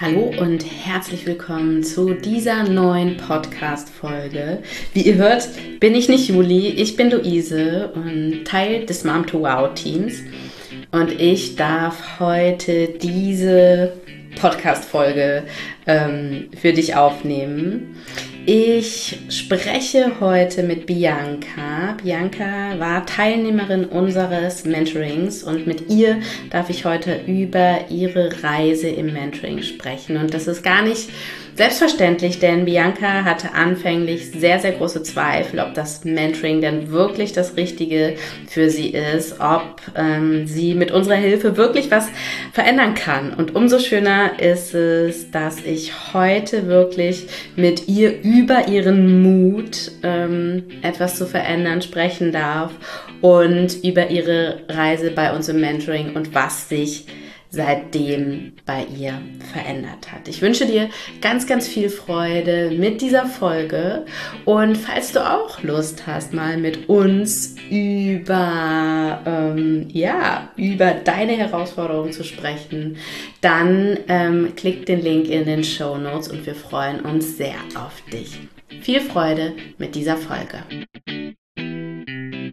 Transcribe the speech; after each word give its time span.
Hallo 0.00 0.32
und 0.38 0.64
herzlich 0.64 1.26
willkommen 1.26 1.82
zu 1.82 2.14
dieser 2.14 2.62
neuen 2.62 3.16
Podcast-Folge. 3.16 4.62
Wie 4.94 5.02
ihr 5.02 5.16
hört, 5.16 5.48
bin 5.80 5.96
ich 5.96 6.08
nicht 6.08 6.28
Juli, 6.28 6.68
ich 6.68 6.94
bin 6.94 7.10
Luise 7.10 7.90
und 7.94 8.44
Teil 8.44 8.86
des 8.86 9.02
Mom 9.02 9.26
to 9.26 9.40
Wow 9.40 9.74
Teams. 9.74 10.22
Und 10.92 11.10
ich 11.20 11.56
darf 11.56 12.20
heute 12.20 12.90
diese 13.02 13.94
Podcast-Folge 14.40 15.42
ähm, 15.88 16.48
für 16.56 16.72
dich 16.72 16.94
aufnehmen. 16.94 17.96
Ich 18.50 19.18
spreche 19.28 20.20
heute 20.20 20.62
mit 20.62 20.86
Bianca. 20.86 21.94
Bianca 22.02 22.78
war 22.78 23.04
Teilnehmerin 23.04 23.84
unseres 23.84 24.64
Mentorings 24.64 25.42
und 25.42 25.66
mit 25.66 25.90
ihr 25.90 26.22
darf 26.48 26.70
ich 26.70 26.86
heute 26.86 27.20
über 27.26 27.90
ihre 27.90 28.42
Reise 28.42 28.88
im 28.88 29.12
Mentoring 29.12 29.62
sprechen. 29.62 30.16
Und 30.16 30.32
das 30.32 30.46
ist 30.46 30.62
gar 30.62 30.80
nicht 30.80 31.10
Selbstverständlich, 31.58 32.38
denn 32.38 32.66
Bianca 32.66 33.24
hatte 33.24 33.52
anfänglich 33.52 34.30
sehr, 34.30 34.60
sehr 34.60 34.70
große 34.70 35.02
Zweifel, 35.02 35.58
ob 35.58 35.74
das 35.74 36.04
Mentoring 36.04 36.60
denn 36.60 36.92
wirklich 36.92 37.32
das 37.32 37.56
Richtige 37.56 38.14
für 38.46 38.70
sie 38.70 38.90
ist, 38.90 39.40
ob 39.40 39.82
ähm, 39.96 40.46
sie 40.46 40.76
mit 40.76 40.92
unserer 40.92 41.16
Hilfe 41.16 41.56
wirklich 41.56 41.90
was 41.90 42.06
verändern 42.52 42.94
kann. 42.94 43.34
Und 43.34 43.56
umso 43.56 43.80
schöner 43.80 44.38
ist 44.38 44.72
es, 44.72 45.32
dass 45.32 45.58
ich 45.64 46.14
heute 46.14 46.68
wirklich 46.68 47.26
mit 47.56 47.88
ihr 47.88 48.22
über 48.22 48.68
ihren 48.68 49.20
Mut, 49.20 49.90
ähm, 50.04 50.62
etwas 50.82 51.16
zu 51.16 51.26
verändern, 51.26 51.82
sprechen 51.82 52.30
darf 52.30 52.70
und 53.20 53.82
über 53.82 54.10
ihre 54.10 54.60
Reise 54.68 55.10
bei 55.10 55.34
uns 55.34 55.48
im 55.48 55.60
Mentoring 55.60 56.14
und 56.14 56.36
was 56.36 56.68
sich 56.68 57.06
seitdem 57.50 58.52
bei 58.66 58.84
ihr 58.84 59.20
verändert 59.52 60.12
hat. 60.12 60.28
Ich 60.28 60.42
wünsche 60.42 60.66
dir 60.66 60.90
ganz, 61.20 61.46
ganz 61.46 61.66
viel 61.66 61.88
Freude 61.88 62.70
mit 62.70 63.00
dieser 63.00 63.26
Folge 63.26 64.04
und 64.44 64.76
falls 64.76 65.12
du 65.12 65.20
auch 65.20 65.62
Lust 65.62 66.06
hast, 66.06 66.34
mal 66.34 66.58
mit 66.58 66.88
uns 66.88 67.56
über, 67.70 69.20
ähm, 69.26 69.88
ja, 69.90 70.50
über 70.56 70.92
deine 70.92 71.32
Herausforderungen 71.32 72.12
zu 72.12 72.24
sprechen, 72.24 72.98
dann 73.40 73.98
ähm, 74.08 74.52
klick 74.56 74.86
den 74.86 75.02
Link 75.02 75.28
in 75.28 75.46
den 75.46 75.64
Show 75.64 75.96
Notes 75.96 76.28
und 76.28 76.44
wir 76.44 76.54
freuen 76.54 77.00
uns 77.00 77.36
sehr 77.36 77.56
auf 77.74 78.02
dich. 78.12 78.38
Viel 78.82 79.00
Freude 79.00 79.54
mit 79.78 79.94
dieser 79.94 80.16
Folge. 80.16 80.58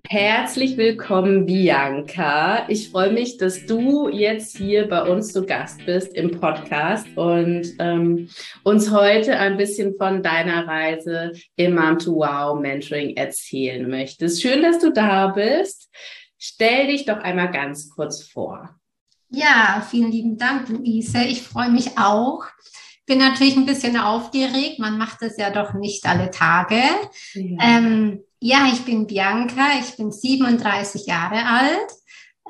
Herzlich 0.08 0.78
willkommen, 0.78 1.48
Bianca. 1.48 2.70
Ich 2.70 2.89
freue 2.89 3.11
mich, 3.11 3.38
dass 3.38 3.66
du 3.66 4.08
jetzt 4.08 4.56
hier 4.56 4.88
bei 4.88 5.02
uns 5.02 5.34
zu 5.34 5.45
Gast 5.45 5.84
bist 5.86 6.16
im 6.16 6.30
Podcast 6.39 7.08
und 7.16 7.73
ähm, 7.80 8.30
uns 8.64 8.92
heute 8.92 9.38
ein 9.38 9.58
bisschen 9.58 9.95
von 9.98 10.22
deiner 10.22 10.67
Reise 10.67 11.31
im 11.56 11.76
Mom 11.76 11.98
to 11.98 12.16
Wow 12.16 12.59
Mentoring 12.59 13.17
erzählen 13.17 13.89
möchtest. 13.89 14.42
Schön, 14.42 14.61
dass 14.61 14.80
du 14.80 14.94
da 14.94 15.28
bist. 15.28 15.89
Stell 16.38 16.88
dich 16.88 17.06
doch 17.06 17.17
einmal 17.17 17.52
ganz 17.52 17.89
kurz 17.89 18.23
vor. 18.23 18.76
Ja, 19.30 19.86
vielen 19.89 20.11
lieben 20.11 20.38
Dank, 20.38 20.70
Luise. 20.70 21.23
Ich 21.23 21.42
freue 21.42 21.72
mich 21.72 21.98
auch. 21.98 22.45
Bin 23.08 23.17
natürlich 23.17 23.56
ein 23.56 23.66
bisschen 23.66 23.98
aufgeregt. 23.98 24.78
Man 24.78 24.98
macht 24.98 25.22
es 25.23 25.38
ja 25.38 25.50
doch 25.50 25.73
nicht 25.73 26.06
alle 26.06 26.30
Tage. 26.30 26.81
Ja. 27.33 27.78
Ähm, 27.78 28.22
ja, 28.46 28.68
ich 28.72 28.86
bin 28.86 29.08
Bianca, 29.08 29.80
ich 29.80 29.98
bin 29.98 30.12
37 30.12 31.08
Jahre 31.08 31.48
alt. 31.48 31.90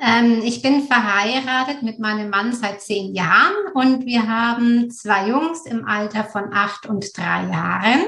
Ähm, 0.05 0.41
ich 0.43 0.61
bin 0.61 0.81
verheiratet 0.81 1.83
mit 1.83 1.99
meinem 1.99 2.29
Mann 2.29 2.51
seit 2.51 2.81
zehn 2.81 3.15
Jahren 3.15 3.53
und 3.73 4.05
wir 4.05 4.27
haben 4.27 4.91
zwei 4.91 5.29
Jungs 5.29 5.65
im 5.65 5.85
Alter 5.85 6.25
von 6.25 6.51
acht 6.51 6.85
und 6.85 7.17
drei 7.17 7.49
Jahren. 7.49 8.01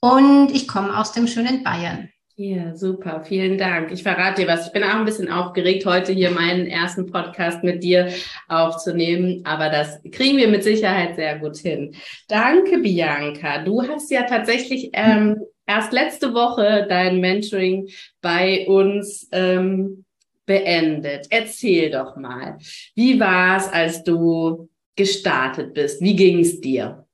Und 0.00 0.50
ich 0.50 0.66
komme 0.66 0.98
aus 0.98 1.12
dem 1.12 1.28
schönen 1.28 1.62
Bayern. 1.62 2.08
Ja, 2.34 2.74
super. 2.74 3.22
Vielen 3.24 3.58
Dank. 3.58 3.92
Ich 3.92 4.02
verrate 4.02 4.42
dir 4.42 4.48
was. 4.48 4.66
Ich 4.66 4.72
bin 4.72 4.82
auch 4.82 4.96
ein 4.96 5.04
bisschen 5.04 5.30
aufgeregt, 5.30 5.86
heute 5.86 6.12
hier 6.12 6.32
meinen 6.32 6.66
ersten 6.66 7.06
Podcast 7.06 7.62
mit 7.62 7.84
dir 7.84 8.12
aufzunehmen, 8.48 9.42
aber 9.44 9.68
das 9.70 10.00
kriegen 10.10 10.36
wir 10.36 10.48
mit 10.48 10.64
Sicherheit 10.64 11.14
sehr 11.14 11.38
gut 11.38 11.58
hin. 11.58 11.94
Danke, 12.26 12.78
Bianca. 12.78 13.58
Du 13.62 13.82
hast 13.82 14.10
ja 14.10 14.22
tatsächlich 14.22 14.90
ähm, 14.94 15.36
erst 15.68 15.92
letzte 15.92 16.34
Woche 16.34 16.86
dein 16.88 17.20
Mentoring 17.20 17.88
bei 18.20 18.66
uns 18.66 19.28
ähm, 19.30 20.04
beendet. 20.46 21.26
Erzähl 21.30 21.90
doch 21.90 22.16
mal, 22.16 22.58
wie 22.94 23.20
war 23.20 23.58
es, 23.58 23.68
als 23.68 24.02
du 24.02 24.68
gestartet 24.96 25.74
bist? 25.74 26.00
Wie 26.00 26.16
ging 26.16 26.40
es 26.40 26.60
dir? 26.60 27.06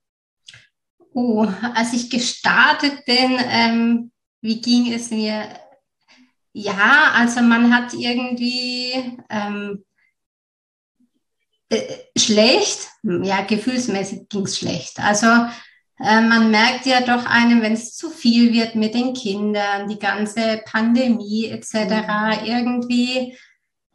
Oh, 1.13 1.47
als 1.75 1.93
ich 1.93 2.09
gestartet 2.09 3.05
bin, 3.05 3.39
ähm, 3.51 4.13
wie 4.41 4.61
ging 4.61 4.93
es 4.93 5.11
mir? 5.11 5.49
Ja, 6.53 7.13
also 7.15 7.43
man 7.43 7.75
hat 7.75 7.93
irgendwie 7.93 8.93
ähm, 9.29 9.85
äh, 11.69 11.83
schlecht, 12.17 12.89
ja, 13.03 13.43
gefühlsmäßig 13.43 14.29
ging 14.29 14.43
es 14.43 14.59
schlecht. 14.59 15.01
Also 15.01 15.27
äh, 16.01 16.21
man 16.21 16.51
merkt 16.51 16.87
ja 16.87 17.01
doch 17.01 17.27
einem, 17.27 17.63
wenn 17.63 17.75
es 17.75 17.97
zu 17.97 18.11
viel 18.11 18.53
wird 18.53 18.75
mit 18.75 18.95
den 18.95 19.15
Kindern, 19.15 19.89
die 19.89 19.99
ganze 19.99 20.61
Pandemie 20.65 21.47
etc. 21.47 21.75
Mhm. 21.75 22.47
Irgendwie 22.47 23.37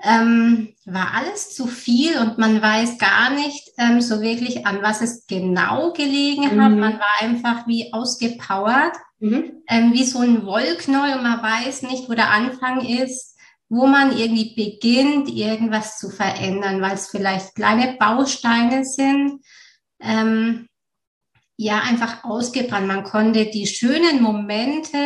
ähm, 0.02 0.74
war 0.86 1.14
alles 1.14 1.54
zu 1.54 1.68
viel 1.68 2.18
und 2.20 2.38
man 2.38 2.62
weiß 2.62 2.98
gar 2.98 3.32
nicht 3.32 3.70
ähm, 3.78 4.00
so 4.00 4.22
wirklich, 4.22 4.66
an 4.66 4.82
was 4.82 5.02
es 5.02 5.28
genau 5.28 5.92
gelegen 5.92 6.46
hat. 6.46 6.54
Mhm. 6.54 6.80
Man 6.80 7.00
war 7.00 7.22
einfach 7.22 7.68
wie 7.68 7.92
ausgepowert, 7.92 8.96
mhm. 9.20 9.62
ähm, 9.68 9.92
wie 9.94 10.06
so 10.06 10.20
ein 10.20 10.46
Wollknäuel 10.46 11.18
und 11.18 11.24
man 11.24 11.44
weiß 11.44 11.82
nicht, 11.84 12.10
wo 12.10 12.14
der 12.14 12.30
Anfang 12.30 12.86
ist, 12.86 13.38
wo 13.68 13.86
man 13.88 14.18
irgendwie 14.18 14.56
beginnt, 14.56 15.30
irgendwas 15.30 16.00
zu 16.00 16.10
verändern, 16.10 16.82
weil 16.82 16.94
es 16.94 17.10
vielleicht 17.10 17.56
kleine 17.56 17.98
Bausteine 18.00 18.86
sind. 18.86 19.42
Ähm, 20.00 20.70
ja 21.62 21.82
einfach 21.82 22.24
ausgebrannt. 22.24 22.88
Man 22.88 23.04
konnte 23.04 23.48
die 23.48 23.68
schönen 23.68 24.22
Momente, 24.22 24.98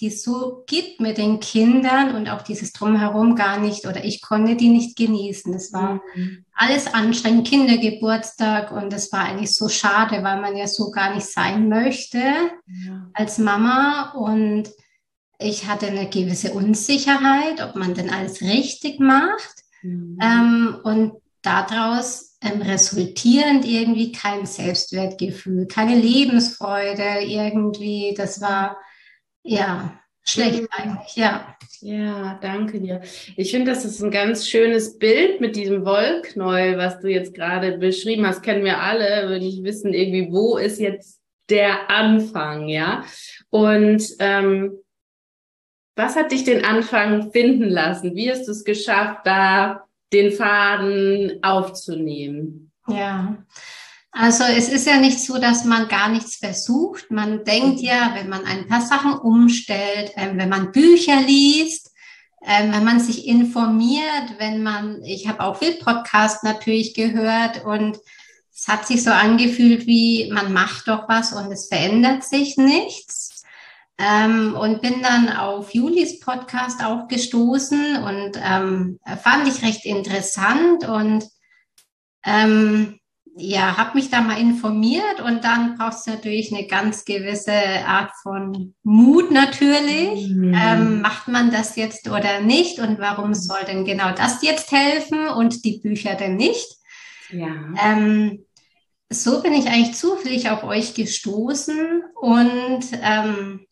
die 0.00 0.08
es 0.08 0.24
so 0.24 0.64
gibt 0.66 1.00
mit 1.00 1.16
den 1.16 1.38
Kindern 1.38 2.16
und 2.16 2.28
auch 2.28 2.42
dieses 2.42 2.72
Drumherum 2.72 3.36
gar 3.36 3.60
nicht 3.60 3.86
oder 3.86 4.04
ich 4.04 4.20
konnte 4.20 4.56
die 4.56 4.68
nicht 4.68 4.96
genießen. 4.96 5.54
Es 5.54 5.72
war 5.72 6.00
mhm. 6.16 6.44
alles 6.54 6.92
anstrengend, 6.92 7.46
Kindergeburtstag 7.46 8.72
und 8.72 8.92
es 8.92 9.12
war 9.12 9.26
eigentlich 9.26 9.54
so 9.54 9.68
schade, 9.68 10.24
weil 10.24 10.40
man 10.40 10.56
ja 10.56 10.66
so 10.66 10.90
gar 10.90 11.14
nicht 11.14 11.26
sein 11.26 11.68
möchte 11.68 12.18
ja. 12.18 13.08
als 13.14 13.38
Mama 13.38 14.10
und 14.16 14.70
ich 15.38 15.68
hatte 15.68 15.86
eine 15.86 16.10
gewisse 16.10 16.52
Unsicherheit, 16.52 17.62
ob 17.62 17.76
man 17.76 17.94
denn 17.94 18.10
alles 18.10 18.40
richtig 18.40 18.98
macht. 18.98 19.54
Mhm. 19.82 20.18
Ähm, 20.20 20.76
und 20.82 21.12
daraus 21.42 22.31
ähm, 22.42 22.62
resultierend 22.62 23.64
irgendwie 23.64 24.12
kein 24.12 24.46
Selbstwertgefühl, 24.46 25.66
keine 25.66 25.96
Lebensfreude 25.96 27.24
irgendwie. 27.24 28.14
Das 28.16 28.40
war 28.40 28.78
ja 29.42 29.98
schlecht 30.22 30.62
mhm. 30.62 30.68
eigentlich, 30.70 31.16
ja. 31.16 31.56
Ja, 31.80 32.38
danke 32.40 32.80
dir. 32.80 33.00
Ich 33.36 33.50
finde, 33.50 33.72
das 33.72 33.84
ist 33.84 34.00
ein 34.00 34.12
ganz 34.12 34.48
schönes 34.48 34.98
Bild 34.98 35.40
mit 35.40 35.56
diesem 35.56 35.84
Wollknäuel, 35.84 36.78
was 36.78 37.00
du 37.00 37.08
jetzt 37.08 37.34
gerade 37.34 37.76
beschrieben 37.78 38.24
hast. 38.24 38.42
Kennen 38.42 38.64
wir 38.64 38.80
alle, 38.80 39.28
würde 39.28 39.44
ich 39.44 39.64
wissen, 39.64 39.92
irgendwie, 39.92 40.32
wo 40.32 40.58
ist 40.58 40.78
jetzt 40.78 41.20
der 41.50 41.90
Anfang, 41.90 42.68
ja? 42.68 43.04
Und 43.50 44.04
ähm, 44.20 44.78
was 45.96 46.14
hat 46.14 46.30
dich 46.30 46.44
den 46.44 46.64
Anfang 46.64 47.32
finden 47.32 47.68
lassen? 47.68 48.14
Wie 48.14 48.30
hast 48.30 48.46
du 48.46 48.52
es 48.52 48.64
geschafft, 48.64 49.26
da 49.26 49.84
den 50.12 50.32
Faden 50.32 51.42
aufzunehmen. 51.42 52.70
Ja. 52.88 53.36
Also 54.10 54.44
es 54.44 54.68
ist 54.68 54.86
ja 54.86 54.98
nicht 54.98 55.20
so, 55.20 55.38
dass 55.38 55.64
man 55.64 55.88
gar 55.88 56.10
nichts 56.10 56.36
versucht. 56.36 57.10
Man 57.10 57.44
denkt 57.44 57.80
ja, 57.80 58.12
wenn 58.14 58.28
man 58.28 58.44
ein 58.44 58.68
paar 58.68 58.82
Sachen 58.82 59.14
umstellt, 59.14 60.12
äh, 60.16 60.28
wenn 60.34 60.50
man 60.50 60.70
Bücher 60.70 61.22
liest, 61.22 61.92
äh, 62.42 62.70
wenn 62.70 62.84
man 62.84 63.00
sich 63.00 63.26
informiert, 63.26 64.34
wenn 64.38 64.62
man, 64.62 65.02
ich 65.02 65.28
habe 65.28 65.40
auch 65.40 65.56
viel 65.56 65.74
Podcast 65.74 66.44
natürlich 66.44 66.92
gehört 66.92 67.64
und 67.64 67.98
es 68.54 68.68
hat 68.68 68.86
sich 68.86 69.02
so 69.02 69.10
angefühlt 69.10 69.86
wie, 69.86 70.30
man 70.30 70.52
macht 70.52 70.88
doch 70.88 71.08
was 71.08 71.32
und 71.32 71.50
es 71.50 71.68
verändert 71.68 72.22
sich 72.22 72.58
nichts. 72.58 73.41
Ähm, 73.98 74.56
und 74.56 74.80
bin 74.80 75.02
dann 75.02 75.28
auf 75.28 75.74
Julis 75.74 76.18
Podcast 76.20 76.82
auch 76.82 77.08
gestoßen 77.08 77.96
und 77.96 78.40
ähm, 78.42 78.98
fand 79.22 79.46
ich 79.46 79.62
recht 79.62 79.84
interessant 79.84 80.88
und 80.88 81.24
ähm, 82.24 82.98
ja, 83.36 83.78
habe 83.78 83.96
mich 83.96 84.10
da 84.10 84.20
mal 84.20 84.38
informiert 84.38 85.20
und 85.24 85.42
dann 85.44 85.76
brauchst 85.76 86.06
du 86.06 86.10
natürlich 86.10 86.52
eine 86.52 86.66
ganz 86.66 87.04
gewisse 87.04 87.52
Art 87.52 88.10
von 88.22 88.74
Mut 88.82 89.30
natürlich. 89.30 90.28
Mhm. 90.28 90.54
Ähm, 90.54 91.00
macht 91.00 91.28
man 91.28 91.50
das 91.50 91.76
jetzt 91.76 92.08
oder 92.08 92.40
nicht 92.40 92.78
und 92.78 92.98
warum 92.98 93.34
soll 93.34 93.64
denn 93.66 93.84
genau 93.84 94.12
das 94.12 94.42
jetzt 94.42 94.70
helfen 94.70 95.28
und 95.28 95.64
die 95.64 95.78
Bücher 95.78 96.14
denn 96.14 96.36
nicht? 96.36 96.76
Ja. 97.30 97.48
Ähm, 97.82 98.44
so 99.08 99.42
bin 99.42 99.54
ich 99.54 99.66
eigentlich 99.66 99.94
zufällig 99.94 100.50
auf 100.50 100.62
euch 100.64 100.94
gestoßen 100.94 102.02
und 102.20 102.84
ähm, 103.02 103.66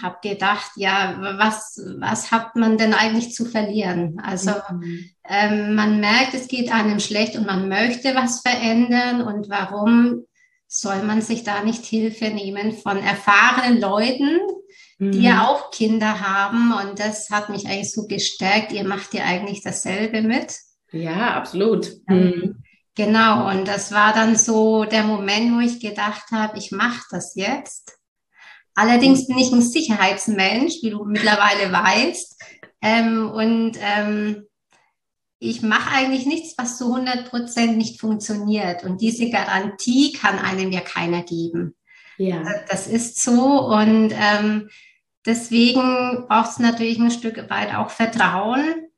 habe 0.00 0.18
gedacht, 0.22 0.72
ja, 0.76 1.16
was, 1.38 1.80
was 1.98 2.30
hat 2.30 2.54
man 2.56 2.78
denn 2.78 2.94
eigentlich 2.94 3.34
zu 3.34 3.44
verlieren? 3.44 4.20
Also 4.24 4.52
mhm. 4.70 5.10
ähm, 5.28 5.74
man 5.74 6.00
merkt, 6.00 6.34
es 6.34 6.48
geht 6.48 6.72
einem 6.72 7.00
schlecht 7.00 7.36
und 7.36 7.46
man 7.46 7.68
möchte 7.68 8.14
was 8.14 8.40
verändern 8.40 9.22
und 9.22 9.48
warum 9.48 10.24
soll 10.68 11.02
man 11.02 11.20
sich 11.20 11.42
da 11.42 11.64
nicht 11.64 11.84
Hilfe 11.84 12.26
nehmen 12.26 12.72
von 12.72 12.98
erfahrenen 12.98 13.80
Leuten, 13.80 14.38
mhm. 14.98 15.10
die 15.10 15.22
ja 15.22 15.34
mhm. 15.34 15.40
auch 15.40 15.70
Kinder 15.72 16.20
haben 16.20 16.72
und 16.72 17.00
das 17.00 17.30
hat 17.30 17.48
mich 17.48 17.66
eigentlich 17.66 17.92
so 17.92 18.06
gestärkt. 18.06 18.70
Ihr 18.72 18.84
macht 18.84 19.12
ja 19.14 19.24
eigentlich 19.24 19.62
dasselbe 19.62 20.22
mit. 20.22 20.54
Ja, 20.92 21.34
absolut. 21.34 21.90
Mhm. 22.06 22.62
Genau, 22.94 23.48
und 23.50 23.66
das 23.66 23.92
war 23.92 24.12
dann 24.12 24.36
so 24.36 24.84
der 24.84 25.04
Moment, 25.04 25.56
wo 25.56 25.60
ich 25.60 25.80
gedacht 25.80 26.30
habe, 26.32 26.58
ich 26.58 26.70
mache 26.70 27.02
das 27.10 27.34
jetzt. 27.34 27.99
Allerdings 28.74 29.26
bin 29.26 29.38
ich 29.38 29.52
ein 29.52 29.62
Sicherheitsmensch, 29.62 30.74
wie 30.82 30.90
du 30.90 31.04
mittlerweile 31.04 31.72
weißt. 31.72 32.40
Ähm, 32.82 33.30
und 33.30 33.72
ähm, 33.80 34.46
ich 35.38 35.62
mache 35.62 35.94
eigentlich 35.94 36.26
nichts, 36.26 36.56
was 36.58 36.78
zu 36.78 36.92
100 36.92 37.30
Prozent 37.30 37.76
nicht 37.76 38.00
funktioniert. 38.00 38.84
Und 38.84 39.00
diese 39.00 39.30
Garantie 39.30 40.12
kann 40.12 40.38
einem 40.38 40.70
ja 40.70 40.80
keiner 40.80 41.22
geben. 41.22 41.74
Ja. 42.18 42.44
Das 42.68 42.86
ist 42.86 43.22
so. 43.22 43.66
Und 43.66 44.12
ähm, 44.12 44.68
deswegen 45.24 46.26
braucht 46.28 46.50
es 46.50 46.58
natürlich 46.58 46.98
ein 46.98 47.10
Stück 47.10 47.48
weit 47.48 47.74
auch 47.74 47.90
Vertrauen. 47.90 48.89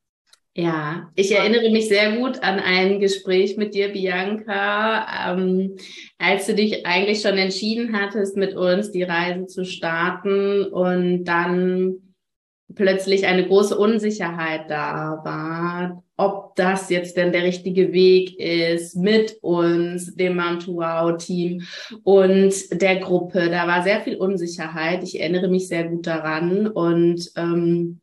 Ja, 0.54 1.10
ich 1.14 1.32
erinnere 1.32 1.70
mich 1.70 1.88
sehr 1.88 2.18
gut 2.18 2.42
an 2.42 2.60
ein 2.60 3.00
Gespräch 3.00 3.56
mit 3.56 3.74
dir, 3.74 3.88
Bianca, 3.88 5.32
ähm, 5.32 5.76
als 6.18 6.44
du 6.44 6.54
dich 6.54 6.84
eigentlich 6.84 7.22
schon 7.22 7.38
entschieden 7.38 7.98
hattest, 7.98 8.36
mit 8.36 8.54
uns 8.54 8.90
die 8.90 9.02
Reise 9.02 9.46
zu 9.46 9.64
starten 9.64 10.66
und 10.66 11.24
dann 11.24 12.14
plötzlich 12.74 13.26
eine 13.26 13.46
große 13.46 13.76
Unsicherheit 13.76 14.68
da 14.68 15.22
war, 15.24 16.04
ob 16.18 16.54
das 16.56 16.90
jetzt 16.90 17.16
denn 17.16 17.32
der 17.32 17.44
richtige 17.44 17.94
Weg 17.94 18.38
ist 18.38 18.94
mit 18.94 19.38
uns, 19.40 20.14
dem 20.16 20.36
Mantuau-Team 20.36 21.62
und 22.02 22.52
der 22.72 22.96
Gruppe. 22.96 23.48
Da 23.48 23.66
war 23.66 23.82
sehr 23.82 24.02
viel 24.02 24.16
Unsicherheit. 24.16 25.02
Ich 25.02 25.18
erinnere 25.18 25.48
mich 25.48 25.68
sehr 25.68 25.84
gut 25.84 26.06
daran 26.06 26.66
und 26.66 27.30
ähm, 27.36 28.02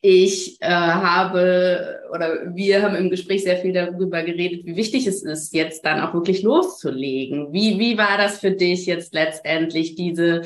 ich 0.00 0.60
äh, 0.60 0.66
habe 0.68 2.00
oder 2.12 2.54
wir 2.54 2.82
haben 2.82 2.96
im 2.96 3.10
Gespräch 3.10 3.44
sehr 3.44 3.58
viel 3.58 3.72
darüber 3.72 4.22
geredet, 4.22 4.64
wie 4.64 4.76
wichtig 4.76 5.06
es 5.06 5.22
ist, 5.22 5.54
jetzt 5.54 5.84
dann 5.84 6.00
auch 6.00 6.14
wirklich 6.14 6.42
loszulegen. 6.42 7.52
Wie, 7.52 7.78
wie 7.78 7.96
war 7.98 8.18
das 8.18 8.40
für 8.40 8.50
dich 8.50 8.86
jetzt 8.86 9.14
letztendlich, 9.14 9.94
diese 9.94 10.42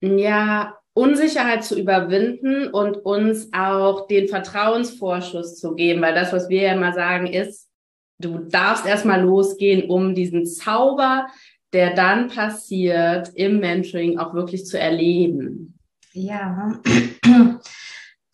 ja, 0.00 0.76
Unsicherheit 0.94 1.64
zu 1.64 1.78
überwinden 1.78 2.68
und 2.68 2.96
uns 2.98 3.48
auch 3.52 4.06
den 4.06 4.28
Vertrauensvorschuss 4.28 5.58
zu 5.58 5.74
geben? 5.74 6.02
Weil 6.02 6.14
das, 6.14 6.32
was 6.32 6.48
wir 6.48 6.62
ja 6.62 6.72
immer 6.74 6.92
sagen, 6.92 7.26
ist, 7.26 7.68
du 8.20 8.38
darfst 8.38 8.86
erstmal 8.86 9.22
losgehen, 9.22 9.90
um 9.90 10.14
diesen 10.14 10.46
Zauber, 10.46 11.26
der 11.72 11.94
dann 11.94 12.28
passiert, 12.28 13.30
im 13.34 13.58
Mentoring 13.60 14.18
auch 14.18 14.34
wirklich 14.34 14.66
zu 14.66 14.78
erleben. 14.78 15.78
Ja. 16.12 16.80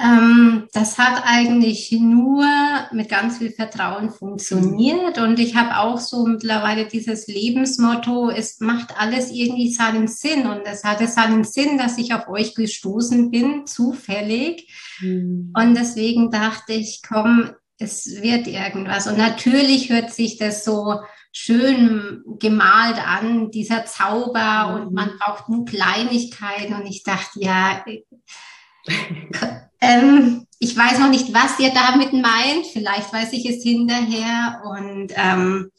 Ähm, 0.00 0.68
das 0.72 0.96
hat 0.96 1.22
eigentlich 1.24 1.90
nur 1.90 2.46
mit 2.92 3.08
ganz 3.08 3.38
viel 3.38 3.50
Vertrauen 3.50 4.10
funktioniert. 4.10 5.18
Und 5.18 5.40
ich 5.40 5.56
habe 5.56 5.78
auch 5.78 5.98
so 5.98 6.24
mittlerweile 6.24 6.86
dieses 6.86 7.26
Lebensmotto, 7.26 8.30
es 8.30 8.60
macht 8.60 8.98
alles 8.98 9.32
irgendwie 9.32 9.72
seinen 9.72 10.06
Sinn. 10.06 10.46
Und 10.46 10.62
es 10.64 10.84
hatte 10.84 11.08
seinen 11.08 11.42
Sinn, 11.42 11.78
dass 11.78 11.98
ich 11.98 12.14
auf 12.14 12.28
euch 12.28 12.54
gestoßen 12.54 13.30
bin, 13.30 13.66
zufällig. 13.66 14.72
Mhm. 15.00 15.52
Und 15.56 15.74
deswegen 15.74 16.30
dachte 16.30 16.74
ich, 16.74 17.02
komm, 17.06 17.50
es 17.78 18.22
wird 18.22 18.46
irgendwas. 18.46 19.08
Und 19.08 19.18
natürlich 19.18 19.90
hört 19.90 20.12
sich 20.12 20.36
das 20.38 20.64
so 20.64 21.00
schön 21.32 22.22
gemalt 22.38 23.04
an, 23.04 23.50
dieser 23.50 23.84
Zauber, 23.84 24.68
mhm. 24.68 24.74
und 24.74 24.92
man 24.94 25.10
braucht 25.18 25.48
nur 25.48 25.64
Kleinigkeiten. 25.64 26.74
Und 26.74 26.86
ich 26.86 27.02
dachte, 27.02 27.40
ja, 27.40 27.84
ähm, 29.88 30.46
ich 30.58 30.76
weiß 30.76 30.98
noch 30.98 31.10
nicht, 31.10 31.32
was 31.32 31.58
ihr 31.60 31.72
damit 31.72 32.12
meint. 32.12 32.66
Vielleicht 32.72 33.12
weiß 33.12 33.32
ich 33.32 33.48
es 33.48 33.62
hinterher. 33.62 34.62
Und 34.64 35.12
ähm, 35.16 35.70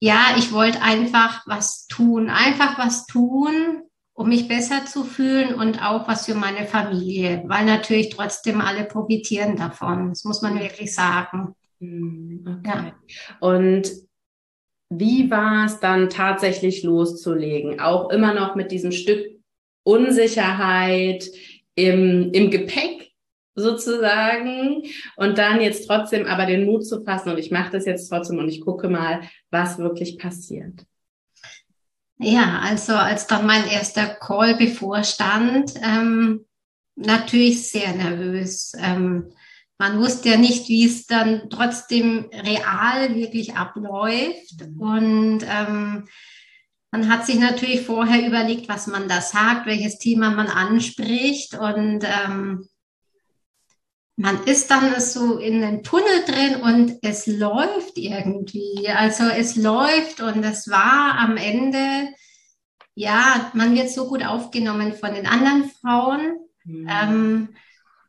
ja, 0.00 0.34
ich 0.38 0.52
wollte 0.52 0.82
einfach 0.82 1.46
was 1.46 1.86
tun, 1.86 2.30
einfach 2.30 2.78
was 2.78 3.06
tun, 3.06 3.82
um 4.14 4.28
mich 4.28 4.48
besser 4.48 4.84
zu 4.86 5.04
fühlen 5.04 5.54
und 5.54 5.82
auch 5.84 6.06
was 6.08 6.26
für 6.26 6.34
meine 6.34 6.66
Familie, 6.66 7.42
weil 7.46 7.64
natürlich 7.64 8.10
trotzdem 8.10 8.60
alle 8.60 8.84
profitieren 8.84 9.56
davon. 9.56 10.10
Das 10.10 10.24
muss 10.24 10.42
man 10.42 10.58
wirklich 10.58 10.94
sagen. 10.94 11.54
Hm, 11.80 12.44
okay. 12.60 12.92
Ja. 13.06 13.36
Und 13.40 13.90
wie 14.90 15.30
war 15.30 15.64
es 15.64 15.80
dann 15.80 16.10
tatsächlich 16.10 16.82
loszulegen? 16.82 17.80
Auch 17.80 18.10
immer 18.10 18.34
noch 18.34 18.54
mit 18.54 18.70
diesem 18.70 18.92
Stück 18.92 19.24
Unsicherheit, 19.84 21.24
im, 21.74 22.30
im 22.32 22.50
Gepäck 22.50 23.01
sozusagen 23.54 24.82
und 25.16 25.38
dann 25.38 25.60
jetzt 25.60 25.86
trotzdem 25.86 26.26
aber 26.26 26.46
den 26.46 26.64
Mut 26.64 26.86
zu 26.86 27.04
fassen 27.04 27.30
und 27.30 27.38
ich 27.38 27.50
mache 27.50 27.72
das 27.72 27.84
jetzt 27.84 28.08
trotzdem 28.08 28.38
und 28.38 28.48
ich 28.48 28.60
gucke 28.60 28.88
mal, 28.88 29.22
was 29.50 29.78
wirklich 29.78 30.18
passiert. 30.18 30.86
Ja, 32.18 32.60
also 32.64 32.94
als 32.94 33.26
dann 33.26 33.46
mein 33.46 33.66
erster 33.66 34.06
Call 34.06 34.54
bevorstand, 34.54 35.74
ähm, 35.82 36.46
natürlich 36.94 37.68
sehr 37.68 37.92
nervös. 37.94 38.72
Ähm, 38.78 39.32
man 39.78 39.98
wusste 39.98 40.28
ja 40.28 40.36
nicht, 40.36 40.68
wie 40.68 40.86
es 40.86 41.06
dann 41.06 41.50
trotzdem 41.50 42.30
real 42.32 43.14
wirklich 43.16 43.56
abläuft 43.56 44.66
mhm. 44.68 44.80
und 44.80 45.38
ähm, 45.42 46.08
man 46.92 47.08
hat 47.08 47.24
sich 47.24 47.38
natürlich 47.38 47.80
vorher 47.80 48.26
überlegt, 48.26 48.68
was 48.68 48.86
man 48.86 49.08
da 49.08 49.22
sagt, 49.22 49.66
welches 49.66 49.98
Thema 49.98 50.30
man 50.30 50.48
anspricht 50.48 51.58
und 51.58 52.04
ähm, 52.04 52.68
man 54.22 54.44
ist 54.44 54.70
dann 54.70 55.00
so 55.00 55.38
in 55.38 55.64
einem 55.64 55.82
Tunnel 55.82 56.24
drin 56.24 56.62
und 56.62 56.98
es 57.02 57.26
läuft 57.26 57.98
irgendwie. 57.98 58.88
Also 58.88 59.24
es 59.24 59.56
läuft 59.56 60.20
und 60.20 60.44
es 60.44 60.70
war 60.70 61.18
am 61.18 61.36
Ende, 61.36 62.08
ja, 62.94 63.50
man 63.54 63.74
wird 63.74 63.90
so 63.90 64.06
gut 64.06 64.24
aufgenommen 64.24 64.92
von 64.92 65.12
den 65.12 65.26
anderen 65.26 65.68
Frauen. 65.68 66.36
Mhm. 66.64 66.88
Ähm, 66.88 67.48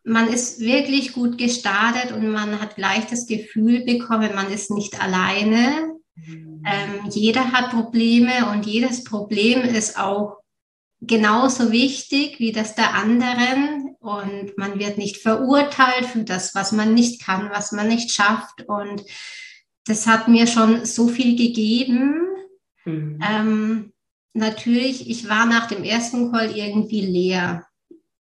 man 0.04 0.28
ist 0.28 0.60
wirklich 0.60 1.14
gut 1.14 1.40
gestartet 1.40 2.12
und 2.12 2.30
man 2.30 2.62
hat 2.62 2.76
gleich 2.76 3.08
das 3.08 3.26
Gefühl 3.26 3.84
bekommen, 3.84 4.36
man 4.36 4.52
ist 4.52 4.70
nicht 4.70 5.02
alleine. 5.02 5.96
Ähm, 6.64 7.10
jeder 7.10 7.54
hat 7.54 7.72
Probleme 7.72 8.52
und 8.52 8.68
jedes 8.68 9.04
Problem 9.04 9.62
ist 9.62 9.98
auch 9.98 10.43
genauso 11.08 11.72
wichtig 11.72 12.40
wie 12.40 12.52
das 12.52 12.76
der 12.76 12.94
anderen 12.96 13.96
und 14.00 14.58
man 14.58 14.80
wird 14.80 14.98
nicht 14.98 15.18
verurteilt 15.18 16.06
für 16.06 16.24
das, 16.24 16.56
was 16.56 16.72
man 16.72 16.94
nicht 16.94 17.24
kann, 17.24 17.50
was 17.50 17.72
man 17.72 17.88
nicht 17.88 18.12
schafft 18.12 18.68
und 18.68 19.04
das 19.86 20.08
hat 20.08 20.28
mir 20.28 20.48
schon 20.48 20.86
so 20.86 21.08
viel 21.08 21.36
gegeben. 21.36 22.22
Mhm. 22.86 23.20
Ähm, 23.22 23.94
natürlich, 24.34 25.10
ich 25.10 25.28
war 25.28 25.46
nach 25.46 25.68
dem 25.68 25.84
ersten 25.84 26.32
Call 26.32 26.56
irgendwie 26.56 27.02
leer. 27.02 27.68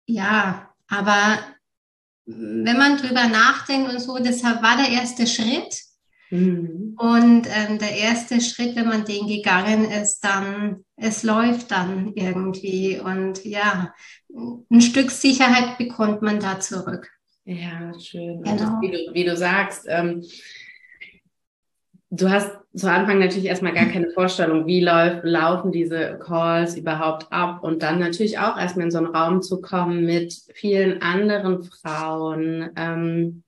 Ja, 0.06 0.74
aber 0.88 1.40
wenn 2.26 2.78
man 2.78 2.98
drüber 2.98 3.28
nachdenkt 3.28 3.92
und 3.92 4.00
so, 4.00 4.18
deshalb 4.20 4.62
war 4.62 4.78
der 4.78 4.90
erste 4.90 5.26
Schritt. 5.26 5.87
Mhm. 6.30 6.96
Und 6.98 7.48
ähm, 7.48 7.80
der 7.80 7.98
erste 7.98 8.42
Schritt, 8.42 8.76
wenn 8.76 8.88
man 8.88 9.06
den 9.06 9.28
gegangen 9.28 9.86
ist, 9.90 10.22
dann, 10.22 10.84
es 10.96 11.24
läuft 11.24 11.72
dann 11.72 12.14
irgendwie. 12.16 13.00
Und 13.00 13.46
ja, 13.46 13.94
ein 14.70 14.82
Stück 14.82 15.12
Sicherheit 15.12 15.78
bekommt 15.78 16.22
man 16.22 16.40
da 16.40 16.60
zurück. 16.60 17.10
Ja, 17.46 17.98
schön. 17.98 18.44
Genau. 18.44 18.82
Wie, 18.82 18.92
du, 18.92 19.14
wie, 19.14 19.24
du, 19.24 19.38
sagst, 19.38 19.86
ähm, 19.88 20.22
du 22.10 22.30
hast 22.30 22.52
zu 22.76 22.92
Anfang 22.92 23.20
natürlich 23.20 23.46
erstmal 23.46 23.74
gar 23.74 23.86
keine 23.86 24.10
Vorstellung, 24.12 24.68
wie 24.68 24.84
läuft, 24.84 25.24
laufen 25.24 25.72
diese 25.72 26.20
Calls 26.20 26.76
überhaupt 26.76 27.32
ab 27.32 27.64
und 27.64 27.82
dann 27.82 28.00
natürlich 28.00 28.38
auch 28.38 28.58
erstmal 28.58 28.86
in 28.86 28.92
so 28.92 28.98
einen 28.98 29.08
Raum 29.08 29.42
zu 29.42 29.62
kommen 29.62 30.06
mit 30.06 30.34
vielen 30.54 31.02
anderen 31.02 31.64
Frauen. 31.64 32.70
Ähm, 32.76 33.44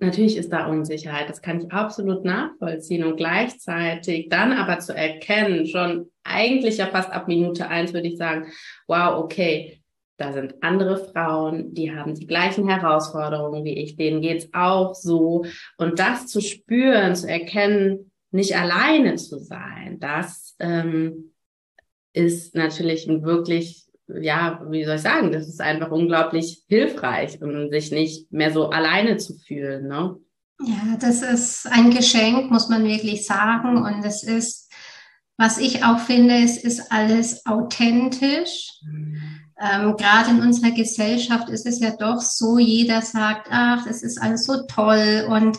Natürlich 0.00 0.36
ist 0.36 0.52
da 0.52 0.66
Unsicherheit, 0.66 1.28
das 1.28 1.42
kann 1.42 1.60
ich 1.60 1.72
absolut 1.72 2.24
nachvollziehen 2.24 3.04
und 3.04 3.16
gleichzeitig 3.16 4.28
dann 4.28 4.52
aber 4.52 4.78
zu 4.78 4.94
erkennen, 4.94 5.66
schon 5.66 6.10
eigentlich 6.22 6.76
ja 6.76 6.86
fast 6.86 7.10
ab 7.10 7.26
Minute 7.26 7.68
eins 7.68 7.92
würde 7.92 8.06
ich 8.06 8.16
sagen, 8.16 8.46
wow, 8.86 9.18
okay, 9.18 9.82
da 10.16 10.32
sind 10.32 10.54
andere 10.62 10.96
Frauen, 10.98 11.74
die 11.74 11.92
haben 11.92 12.14
die 12.14 12.26
gleichen 12.26 12.68
Herausforderungen 12.68 13.64
wie 13.64 13.78
ich, 13.78 13.96
denen 13.96 14.20
geht's 14.20 14.48
auch 14.52 14.94
so. 14.94 15.44
Und 15.78 15.98
das 15.98 16.26
zu 16.26 16.40
spüren, 16.40 17.14
zu 17.14 17.28
erkennen, 17.28 18.10
nicht 18.30 18.56
alleine 18.56 19.16
zu 19.16 19.38
sein, 19.38 19.98
das 20.00 20.54
ähm, 20.58 21.32
ist 22.12 22.54
natürlich 22.54 23.08
ein 23.08 23.22
wirklich, 23.22 23.87
ja, 24.08 24.60
wie 24.70 24.84
soll 24.84 24.96
ich 24.96 25.02
sagen, 25.02 25.32
das 25.32 25.48
ist 25.48 25.60
einfach 25.60 25.90
unglaublich 25.90 26.64
hilfreich, 26.68 27.40
um 27.42 27.70
sich 27.70 27.90
nicht 27.92 28.32
mehr 28.32 28.52
so 28.52 28.70
alleine 28.70 29.16
zu 29.18 29.38
fühlen. 29.38 29.86
Ne? 29.88 30.16
Ja, 30.60 30.96
das 30.98 31.22
ist 31.22 31.66
ein 31.70 31.90
Geschenk, 31.90 32.50
muss 32.50 32.68
man 32.68 32.84
wirklich 32.84 33.26
sagen. 33.26 33.76
Und 33.76 34.04
es 34.04 34.22
ist, 34.22 34.72
was 35.36 35.58
ich 35.58 35.84
auch 35.84 35.98
finde, 35.98 36.36
es 36.36 36.56
ist 36.56 36.90
alles 36.90 37.44
authentisch. 37.46 38.80
Mhm. 38.82 39.20
Ähm, 39.60 39.96
Gerade 39.96 40.30
in 40.30 40.40
unserer 40.40 40.70
Gesellschaft 40.70 41.48
ist 41.48 41.66
es 41.66 41.80
ja 41.80 41.94
doch 41.96 42.20
so, 42.20 42.58
jeder 42.58 43.02
sagt, 43.02 43.48
ach, 43.50 43.86
es 43.86 44.02
ist 44.02 44.20
alles 44.20 44.44
so 44.44 44.62
toll 44.66 45.26
und 45.28 45.58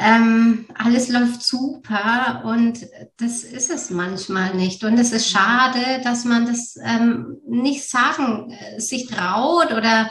ähm, 0.00 0.66
alles 0.74 1.08
läuft 1.08 1.42
super 1.42 2.42
und 2.44 2.86
das 3.16 3.42
ist 3.42 3.68
es 3.68 3.90
manchmal 3.90 4.54
nicht. 4.54 4.84
Und 4.84 4.96
es 4.96 5.10
ist 5.10 5.28
schade, 5.28 6.00
dass 6.04 6.24
man 6.24 6.46
das 6.46 6.76
ähm, 6.80 7.38
nicht 7.48 7.88
sagen, 7.90 8.52
äh, 8.52 8.80
sich 8.80 9.08
traut 9.08 9.72
oder 9.72 10.08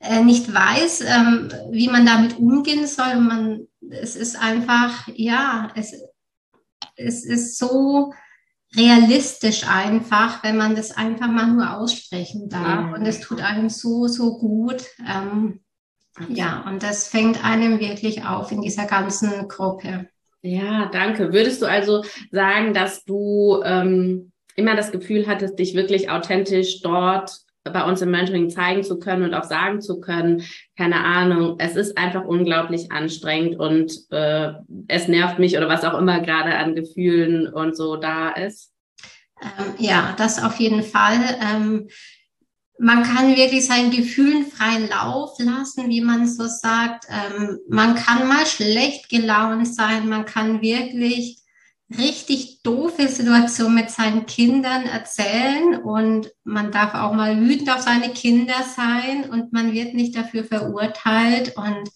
äh, 0.00 0.24
nicht 0.24 0.52
weiß, 0.52 1.02
ähm, 1.02 1.48
wie 1.70 1.86
man 1.86 2.04
damit 2.04 2.36
umgehen 2.36 2.88
soll. 2.88 3.14
Man, 3.20 3.68
es 3.88 4.16
ist 4.16 4.34
einfach, 4.34 5.06
ja, 5.14 5.70
es, 5.76 5.94
es 6.96 7.24
ist 7.24 7.58
so 7.58 8.12
realistisch 8.74 9.68
einfach, 9.68 10.42
wenn 10.42 10.56
man 10.56 10.74
das 10.74 10.90
einfach 10.90 11.28
mal 11.28 11.46
nur 11.46 11.76
aussprechen 11.76 12.48
darf. 12.48 12.92
Und 12.92 13.06
es 13.06 13.20
tut 13.20 13.40
einem 13.40 13.68
so, 13.70 14.08
so 14.08 14.36
gut. 14.36 14.84
Ähm, 15.08 15.60
ja, 16.28 16.64
und 16.66 16.82
das 16.82 17.08
fängt 17.08 17.44
einem 17.44 17.80
wirklich 17.80 18.24
auf 18.24 18.52
in 18.52 18.62
dieser 18.62 18.86
ganzen 18.86 19.48
Gruppe. 19.48 20.08
Ja, 20.42 20.86
danke. 20.86 21.32
Würdest 21.32 21.60
du 21.62 21.66
also 21.66 22.04
sagen, 22.30 22.72
dass 22.72 23.04
du 23.04 23.60
ähm, 23.64 24.32
immer 24.54 24.76
das 24.76 24.92
Gefühl 24.92 25.26
hattest, 25.26 25.58
dich 25.58 25.74
wirklich 25.74 26.10
authentisch 26.10 26.80
dort 26.82 27.40
bei 27.64 27.82
uns 27.84 28.00
im 28.00 28.10
Mentoring 28.10 28.48
zeigen 28.48 28.84
zu 28.84 28.98
können 28.98 29.24
und 29.24 29.34
auch 29.34 29.44
sagen 29.44 29.80
zu 29.80 30.00
können, 30.00 30.44
keine 30.76 31.04
Ahnung, 31.04 31.56
es 31.58 31.74
ist 31.74 31.98
einfach 31.98 32.24
unglaublich 32.24 32.92
anstrengend 32.92 33.58
und 33.58 33.92
äh, 34.10 34.52
es 34.88 35.08
nervt 35.08 35.38
mich 35.38 35.56
oder 35.56 35.68
was 35.68 35.84
auch 35.84 35.98
immer 35.98 36.20
gerade 36.20 36.56
an 36.56 36.74
Gefühlen 36.74 37.52
und 37.52 37.76
so 37.76 37.96
da 37.96 38.30
ist? 38.30 38.72
Ähm, 39.42 39.74
ja, 39.78 40.14
das 40.16 40.42
auf 40.42 40.58
jeden 40.60 40.82
Fall. 40.82 41.18
Ähm, 41.42 41.88
man 42.78 43.02
kann 43.02 43.36
wirklich 43.36 43.66
seinen 43.66 43.90
Gefühlen 43.90 44.46
freien 44.46 44.88
Lauf 44.88 45.38
lassen, 45.38 45.88
wie 45.88 46.00
man 46.00 46.28
so 46.28 46.46
sagt. 46.46 47.06
Ähm, 47.08 47.58
man 47.68 47.94
kann 47.94 48.28
mal 48.28 48.46
schlecht 48.46 49.08
gelaunt 49.08 49.72
sein, 49.72 50.08
man 50.08 50.26
kann 50.26 50.60
wirklich 50.60 51.38
richtig 51.96 52.62
doofe 52.62 53.08
Situationen 53.08 53.76
mit 53.76 53.90
seinen 53.90 54.26
Kindern 54.26 54.86
erzählen 54.86 55.80
und 55.82 56.32
man 56.42 56.72
darf 56.72 56.94
auch 56.94 57.12
mal 57.12 57.40
wütend 57.40 57.70
auf 57.70 57.80
seine 57.80 58.10
Kinder 58.10 58.64
sein 58.74 59.30
und 59.30 59.52
man 59.52 59.72
wird 59.72 59.94
nicht 59.94 60.16
dafür 60.16 60.42
verurteilt 60.44 61.56
und 61.56 61.88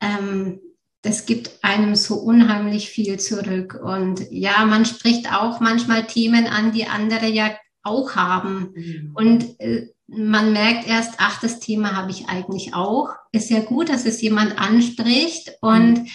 ähm, 0.00 0.60
das 1.02 1.26
gibt 1.26 1.50
einem 1.60 1.96
so 1.96 2.14
unheimlich 2.14 2.88
viel 2.88 3.20
zurück. 3.20 3.78
Und 3.84 4.26
ja, 4.30 4.64
man 4.64 4.86
spricht 4.86 5.30
auch 5.30 5.60
manchmal 5.60 6.06
Themen 6.06 6.46
an, 6.46 6.72
die 6.72 6.86
andere 6.86 7.26
ja 7.26 7.50
auch 7.84 8.16
haben. 8.16 8.72
Mhm. 8.74 9.10
Und 9.14 9.60
äh, 9.60 9.88
man 10.06 10.52
merkt 10.52 10.86
erst, 10.86 11.14
ach, 11.18 11.40
das 11.40 11.60
Thema 11.60 11.96
habe 11.96 12.10
ich 12.10 12.28
eigentlich 12.28 12.74
auch. 12.74 13.10
Ist 13.32 13.50
ja 13.50 13.60
gut, 13.60 13.88
dass 13.88 14.06
es 14.06 14.20
jemand 14.20 14.58
anspricht 14.58 15.52
und 15.60 16.00
mhm. 16.00 16.08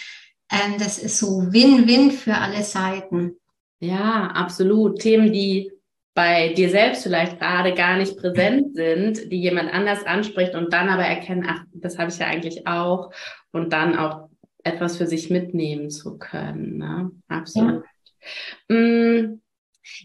ähm, 0.52 0.78
das 0.78 1.00
ist 1.00 1.18
so 1.18 1.52
Win-Win 1.52 2.12
für 2.12 2.36
alle 2.36 2.64
Seiten. 2.64 3.38
Ja, 3.80 4.28
absolut. 4.28 5.00
Themen, 5.00 5.32
die 5.32 5.72
bei 6.14 6.54
dir 6.54 6.70
selbst 6.70 7.04
vielleicht 7.04 7.40
gerade 7.40 7.74
gar 7.74 7.96
nicht 7.96 8.18
präsent 8.18 8.76
sind, 8.76 9.32
die 9.32 9.40
jemand 9.40 9.74
anders 9.74 10.06
anspricht 10.06 10.54
und 10.54 10.74
dann 10.74 10.90
aber 10.90 11.04
erkennen, 11.04 11.46
ach, 11.48 11.64
das 11.74 11.98
habe 11.98 12.12
ich 12.12 12.18
ja 12.18 12.28
eigentlich 12.28 12.68
auch 12.68 13.12
und 13.54 13.72
dann 13.72 13.98
auch 13.98 14.28
etwas 14.64 14.98
für 14.98 15.08
sich 15.08 15.30
mitnehmen 15.30 15.90
zu 15.90 16.18
können. 16.18 16.78
Ne? 16.78 17.12
Absolut. 17.30 17.84
Ja. 18.70 19.30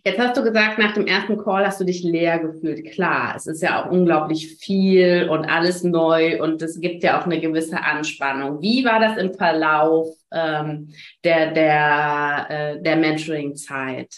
Jetzt 0.04 0.18
hast 0.18 0.36
du 0.36 0.42
gesagt, 0.42 0.78
nach 0.78 0.92
dem 0.92 1.06
ersten 1.06 1.38
Call 1.38 1.66
hast 1.66 1.80
du 1.80 1.84
dich 1.84 2.02
leer 2.02 2.38
gefühlt. 2.38 2.84
Klar, 2.92 3.34
es 3.36 3.46
ist 3.46 3.62
ja 3.62 3.82
auch 3.82 3.90
unglaublich 3.90 4.56
viel 4.56 5.28
und 5.30 5.44
alles 5.44 5.84
neu 5.84 6.42
und 6.42 6.62
es 6.62 6.80
gibt 6.80 7.02
ja 7.02 7.20
auch 7.20 7.26
eine 7.26 7.40
gewisse 7.40 7.82
Anspannung. 7.82 8.60
Wie 8.60 8.84
war 8.84 9.00
das 9.00 9.16
im 9.16 9.34
Verlauf 9.34 10.08
ähm, 10.32 10.92
der, 11.22 11.52
der, 11.52 12.46
äh, 12.48 12.82
der 12.82 12.96
Mentoring-Zeit? 12.96 14.14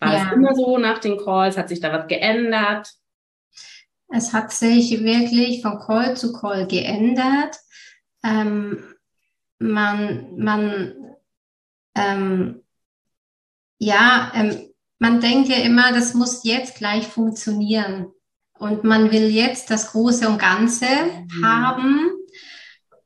War 0.00 0.12
ja. 0.12 0.24
das 0.24 0.32
immer 0.32 0.54
so 0.54 0.78
nach 0.78 0.98
den 0.98 1.18
Calls? 1.18 1.56
Hat 1.56 1.68
sich 1.68 1.80
da 1.80 1.92
was 1.92 2.06
geändert? 2.06 2.92
Es 4.08 4.32
hat 4.32 4.52
sich 4.52 5.02
wirklich 5.02 5.62
von 5.62 5.78
Call 5.78 6.16
zu 6.16 6.32
Call 6.32 6.66
geändert. 6.66 7.56
Ähm, 8.24 8.84
man, 9.58 10.36
man, 10.36 11.16
ähm, 11.94 12.62
ja, 13.78 14.32
ähm, 14.34 14.73
man 15.04 15.20
denkt 15.20 15.50
ja 15.50 15.56
immer, 15.56 15.92
das 15.92 16.14
muss 16.14 16.44
jetzt 16.44 16.76
gleich 16.76 17.06
funktionieren. 17.06 18.06
Und 18.58 18.84
man 18.84 19.12
will 19.12 19.28
jetzt 19.28 19.68
das 19.68 19.92
Große 19.92 20.26
und 20.26 20.38
Ganze 20.38 20.86
mhm. 20.86 21.46
haben. 21.46 22.10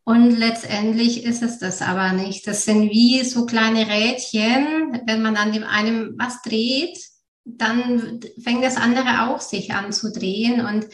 Und 0.05 0.39
letztendlich 0.39 1.25
ist 1.25 1.43
es 1.43 1.59
das 1.59 1.83
aber 1.83 2.13
nicht. 2.13 2.47
Das 2.47 2.65
sind 2.65 2.91
wie 2.91 3.25
so 3.25 3.47
kleine 3.47 3.89
Rädchen. 3.89 5.01
Wenn 5.07 5.23
man 5.23 5.35
an 5.37 5.51
dem 5.51 5.65
einen 5.65 6.17
was 6.17 6.41
dreht, 6.43 6.97
dann 7.45 8.21
fängt 8.45 8.63
das 8.63 8.77
andere 8.77 9.29
auch 9.29 9.41
sich 9.41 9.75
an 9.75 9.91
zu 9.91 10.13
drehen. 10.13 10.65
Und 10.65 10.87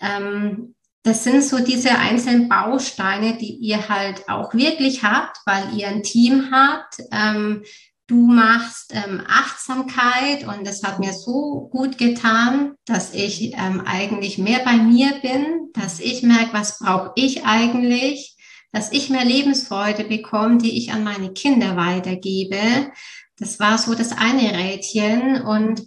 ähm, 0.00 0.74
das 1.04 1.22
sind 1.22 1.44
so 1.44 1.60
diese 1.60 1.96
einzelnen 1.96 2.48
Bausteine, 2.48 3.38
die 3.38 3.54
ihr 3.54 3.88
halt 3.88 4.28
auch 4.28 4.52
wirklich 4.52 5.04
habt, 5.04 5.36
weil 5.46 5.78
ihr 5.78 5.86
ein 5.86 6.02
Team 6.02 6.50
habt. 6.50 6.96
Ähm, 7.12 7.62
Du 8.06 8.16
machst 8.16 8.92
ähm, 8.94 9.22
Achtsamkeit 9.26 10.46
und 10.46 10.68
es 10.68 10.82
hat 10.82 10.98
mir 10.98 11.14
so 11.14 11.70
gut 11.72 11.96
getan, 11.96 12.74
dass 12.84 13.14
ich 13.14 13.54
ähm, 13.54 13.80
eigentlich 13.86 14.36
mehr 14.36 14.62
bei 14.62 14.76
mir 14.76 15.20
bin, 15.22 15.70
dass 15.72 16.00
ich 16.00 16.22
merke, 16.22 16.52
was 16.52 16.78
brauche 16.78 17.12
ich 17.16 17.46
eigentlich, 17.46 18.36
dass 18.72 18.92
ich 18.92 19.08
mehr 19.08 19.24
Lebensfreude 19.24 20.04
bekomme, 20.04 20.58
die 20.58 20.76
ich 20.76 20.92
an 20.92 21.02
meine 21.02 21.32
Kinder 21.32 21.76
weitergebe. 21.76 22.92
Das 23.38 23.58
war 23.58 23.78
so 23.78 23.94
das 23.94 24.12
eine 24.12 24.52
Rädchen 24.52 25.40
und 25.40 25.82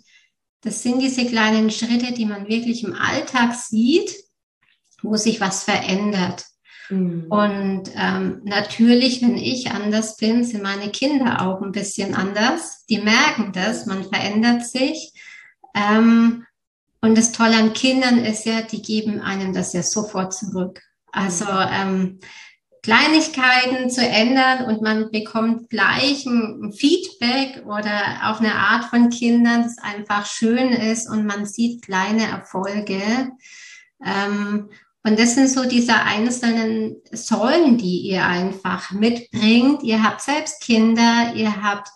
das 0.61 0.81
sind 0.81 0.99
diese 0.99 1.25
kleinen 1.27 1.69
Schritte, 1.69 2.13
die 2.13 2.25
man 2.25 2.47
wirklich 2.47 2.83
im 2.83 2.95
Alltag 2.95 3.53
sieht, 3.53 4.15
wo 5.03 5.17
sich 5.17 5.39
was 5.39 5.63
verändert. 5.63 6.45
Mhm. 6.89 7.25
Und 7.29 7.83
ähm, 7.95 8.41
natürlich, 8.43 9.21
wenn 9.21 9.37
ich 9.37 9.71
anders 9.71 10.17
bin, 10.17 10.43
sind 10.43 10.63
meine 10.63 10.89
Kinder 10.89 11.41
auch 11.41 11.61
ein 11.61 11.71
bisschen 11.71 12.15
anders. 12.15 12.85
Die 12.89 12.99
merken 12.99 13.51
das, 13.53 13.85
man 13.85 14.03
verändert 14.03 14.65
sich. 14.65 15.13
Ähm, 15.75 16.45
und 17.01 17.17
das 17.17 17.31
Tolle 17.31 17.57
an 17.57 17.73
Kindern 17.73 18.19
ist 18.19 18.45
ja, 18.45 18.61
die 18.61 18.81
geben 18.81 19.21
einem 19.21 19.53
das 19.53 19.73
ja 19.73 19.83
sofort 19.83 20.33
zurück. 20.33 20.81
Also 21.11 21.45
ähm, 21.47 22.19
Kleinigkeiten 22.83 23.89
zu 23.89 24.01
ändern 24.01 24.65
und 24.65 24.81
man 24.81 25.11
bekommt 25.11 25.69
gleich 25.69 26.25
ein 26.25 26.71
Feedback 26.71 27.65
oder 27.65 28.21
auch 28.23 28.39
eine 28.39 28.55
Art 28.55 28.85
von 28.85 29.09
Kindern, 29.09 29.63
das 29.63 29.77
einfach 29.77 30.25
schön 30.25 30.69
ist 30.69 31.09
und 31.09 31.25
man 31.25 31.45
sieht 31.45 31.81
kleine 31.81 32.27
Erfolge. 32.27 33.01
Ähm, 34.05 34.69
und 35.07 35.17
das 35.17 35.35
sind 35.35 35.49
so 35.49 35.63
diese 35.63 35.93
einzelnen 35.93 36.97
Säulen, 37.13 37.77
die 37.77 38.09
ihr 38.09 38.25
einfach 38.25 38.91
mitbringt. 38.91 39.81
Ihr 39.81 40.03
habt 40.03 40.19
selbst 40.21 40.61
Kinder, 40.61 41.31
ihr 41.33 41.63
habt 41.63 41.87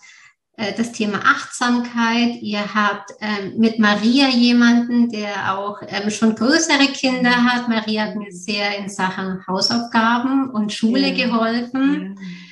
äh, 0.56 0.72
das 0.77 0.94
Thema 0.94 1.20
Achtsamkeit, 1.25 2.41
ihr 2.41 2.74
habt 2.74 3.12
ähm, 3.20 3.58
mit 3.58 3.80
Maria 3.80 4.30
jemanden, 4.30 5.10
der 5.10 5.58
auch 5.58 5.82
ähm, 5.86 6.10
schon 6.10 6.36
größere 6.36 6.88
Kinder 6.94 7.32
hat. 7.32 7.68
Maria 7.68 8.03
hat 8.03 8.15
mir 8.15 8.32
sehr 8.32 8.77
in 8.77 8.88
Sachen 8.88 9.46
Hausaufgaben 9.46 10.50
und 10.50 10.72
Schule 10.72 11.10
ja. 11.10 11.25
geholfen. 11.25 12.15
Ja. 12.18 12.50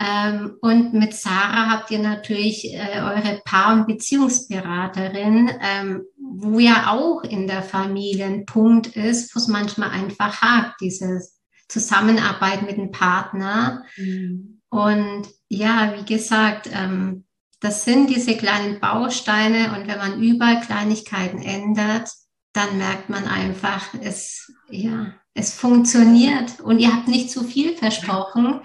Ähm, 0.00 0.56
und 0.62 0.94
mit 0.94 1.12
Sarah 1.12 1.68
habt 1.68 1.90
ihr 1.90 1.98
natürlich 1.98 2.72
äh, 2.72 3.00
eure 3.00 3.42
Paar- 3.44 3.74
und 3.74 3.86
Beziehungsberaterin, 3.86 5.50
ähm, 5.60 6.02
wo 6.16 6.58
ja 6.58 6.90
auch 6.90 7.22
in 7.22 7.46
der 7.46 7.62
Familie 7.62 8.24
ein 8.24 8.46
Punkt 8.46 8.96
ist, 8.96 9.34
wo 9.34 9.38
es 9.38 9.48
manchmal 9.48 9.90
einfach 9.90 10.40
hakt, 10.40 10.80
diese 10.80 11.20
Zusammenarbeit 11.68 12.62
mit 12.62 12.78
dem 12.78 12.92
Partner. 12.92 13.84
Mhm. 13.96 14.62
Und 14.70 15.28
ja, 15.48 15.94
wie 15.98 16.14
gesagt, 16.14 16.70
ähm, 16.72 17.24
das 17.60 17.84
sind 17.84 18.08
diese 18.08 18.36
kleinen 18.36 18.80
Bausteine 18.80 19.76
und 19.76 19.86
wenn 19.86 19.98
man 19.98 20.22
überall 20.22 20.60
Kleinigkeiten 20.60 21.42
ändert, 21.42 22.08
dann 22.52 22.78
merkt 22.78 23.08
man 23.08 23.24
einfach, 23.26 23.94
es, 24.00 24.52
ja, 24.68 25.14
es 25.34 25.54
funktioniert 25.54 26.60
und 26.60 26.78
ihr 26.80 26.92
habt 26.92 27.08
nicht 27.08 27.30
zu 27.30 27.44
viel 27.44 27.76
versprochen. 27.76 28.60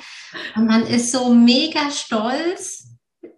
Und 0.55 0.65
man 0.65 0.85
ist 0.85 1.11
so 1.11 1.33
mega 1.33 1.91
stolz, 1.91 2.89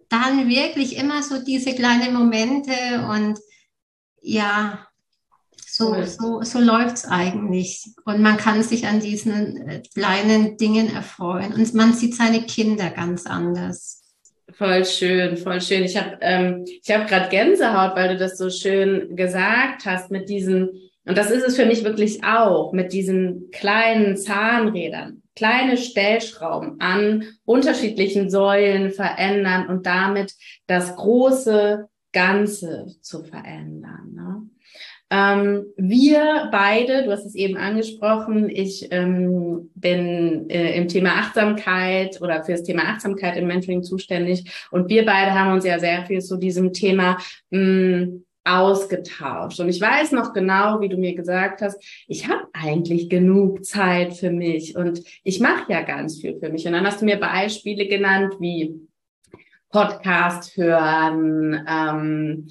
dann 0.08 0.48
wirklich 0.48 0.96
immer 0.96 1.22
so 1.22 1.42
diese 1.42 1.74
kleinen 1.74 2.14
Momente 2.14 2.72
und 3.10 3.38
ja, 4.22 4.88
so, 5.78 6.04
so, 6.04 6.42
so 6.42 6.58
läuft 6.58 6.96
es 6.96 7.04
eigentlich. 7.04 7.94
Und 8.04 8.20
man 8.20 8.36
kann 8.36 8.62
sich 8.62 8.86
an 8.86 9.00
diesen 9.00 9.68
äh, 9.68 9.82
kleinen 9.94 10.56
Dingen 10.56 10.92
erfreuen. 10.92 11.52
Und 11.52 11.72
man 11.74 11.92
sieht 11.92 12.16
seine 12.16 12.42
Kinder 12.42 12.90
ganz 12.90 13.26
anders. 13.26 14.02
Voll 14.52 14.84
schön, 14.84 15.36
voll 15.36 15.60
schön. 15.60 15.84
Ich 15.84 15.96
habe 15.96 16.18
ähm, 16.20 16.64
ich 16.66 16.90
hab 16.90 17.06
gerade 17.06 17.28
Gänsehaut, 17.28 17.94
weil 17.96 18.08
du 18.08 18.16
das 18.16 18.38
so 18.38 18.48
schön 18.50 19.14
gesagt 19.14 19.84
hast 19.84 20.10
mit 20.10 20.28
diesen, 20.28 20.70
und 21.04 21.18
das 21.18 21.30
ist 21.30 21.46
es 21.46 21.56
für 21.56 21.66
mich 21.66 21.84
wirklich 21.84 22.24
auch, 22.24 22.72
mit 22.72 22.92
diesen 22.92 23.50
kleinen 23.52 24.16
Zahnrädern, 24.16 25.22
kleine 25.36 25.76
Stellschrauben 25.76 26.80
an 26.80 27.24
unterschiedlichen 27.44 28.30
Säulen 28.30 28.90
verändern 28.90 29.68
und 29.68 29.86
damit 29.86 30.34
das 30.66 30.96
große 30.96 31.86
Ganze 32.12 32.86
zu 33.02 33.24
verändern. 33.24 34.12
Ne? 34.14 34.48
Ähm, 35.10 35.66
wir 35.76 36.48
beide, 36.52 37.04
du 37.04 37.10
hast 37.10 37.24
es 37.24 37.34
eben 37.34 37.56
angesprochen, 37.56 38.50
ich 38.50 38.88
ähm, 38.90 39.70
bin 39.74 40.50
äh, 40.50 40.76
im 40.76 40.88
Thema 40.88 41.12
Achtsamkeit 41.12 42.20
oder 42.20 42.44
für 42.44 42.52
das 42.52 42.62
Thema 42.62 42.82
Achtsamkeit 42.82 43.36
im 43.38 43.46
Mentoring 43.46 43.82
zuständig 43.82 44.68
und 44.70 44.90
wir 44.90 45.06
beide 45.06 45.32
haben 45.32 45.54
uns 45.54 45.64
ja 45.64 45.78
sehr 45.78 46.04
viel 46.04 46.20
zu 46.20 46.36
diesem 46.36 46.74
Thema 46.74 47.16
mh, 47.50 47.58
hm, 47.58 48.24
ausgetauscht. 48.44 49.60
Und 49.60 49.68
ich 49.68 49.80
weiß 49.80 50.12
noch 50.12 50.32
genau, 50.32 50.80
wie 50.80 50.88
du 50.88 50.96
mir 50.96 51.14
gesagt 51.14 51.60
hast, 51.60 51.82
ich 52.06 52.28
habe 52.28 52.46
eigentlich 52.52 53.08
genug 53.08 53.64
Zeit 53.64 54.14
für 54.14 54.30
mich 54.30 54.76
und 54.76 55.02
ich 55.22 55.40
mache 55.40 55.72
ja 55.72 55.82
ganz 55.82 56.20
viel 56.20 56.38
für 56.38 56.48
mich. 56.48 56.66
Und 56.66 56.72
dann 56.72 56.86
hast 56.86 57.00
du 57.00 57.04
mir 57.04 57.18
Beispiele 57.18 57.86
genannt 57.86 58.34
wie 58.40 58.87
Podcast 59.70 60.56
hören, 60.56 61.66
ähm, 61.68 62.48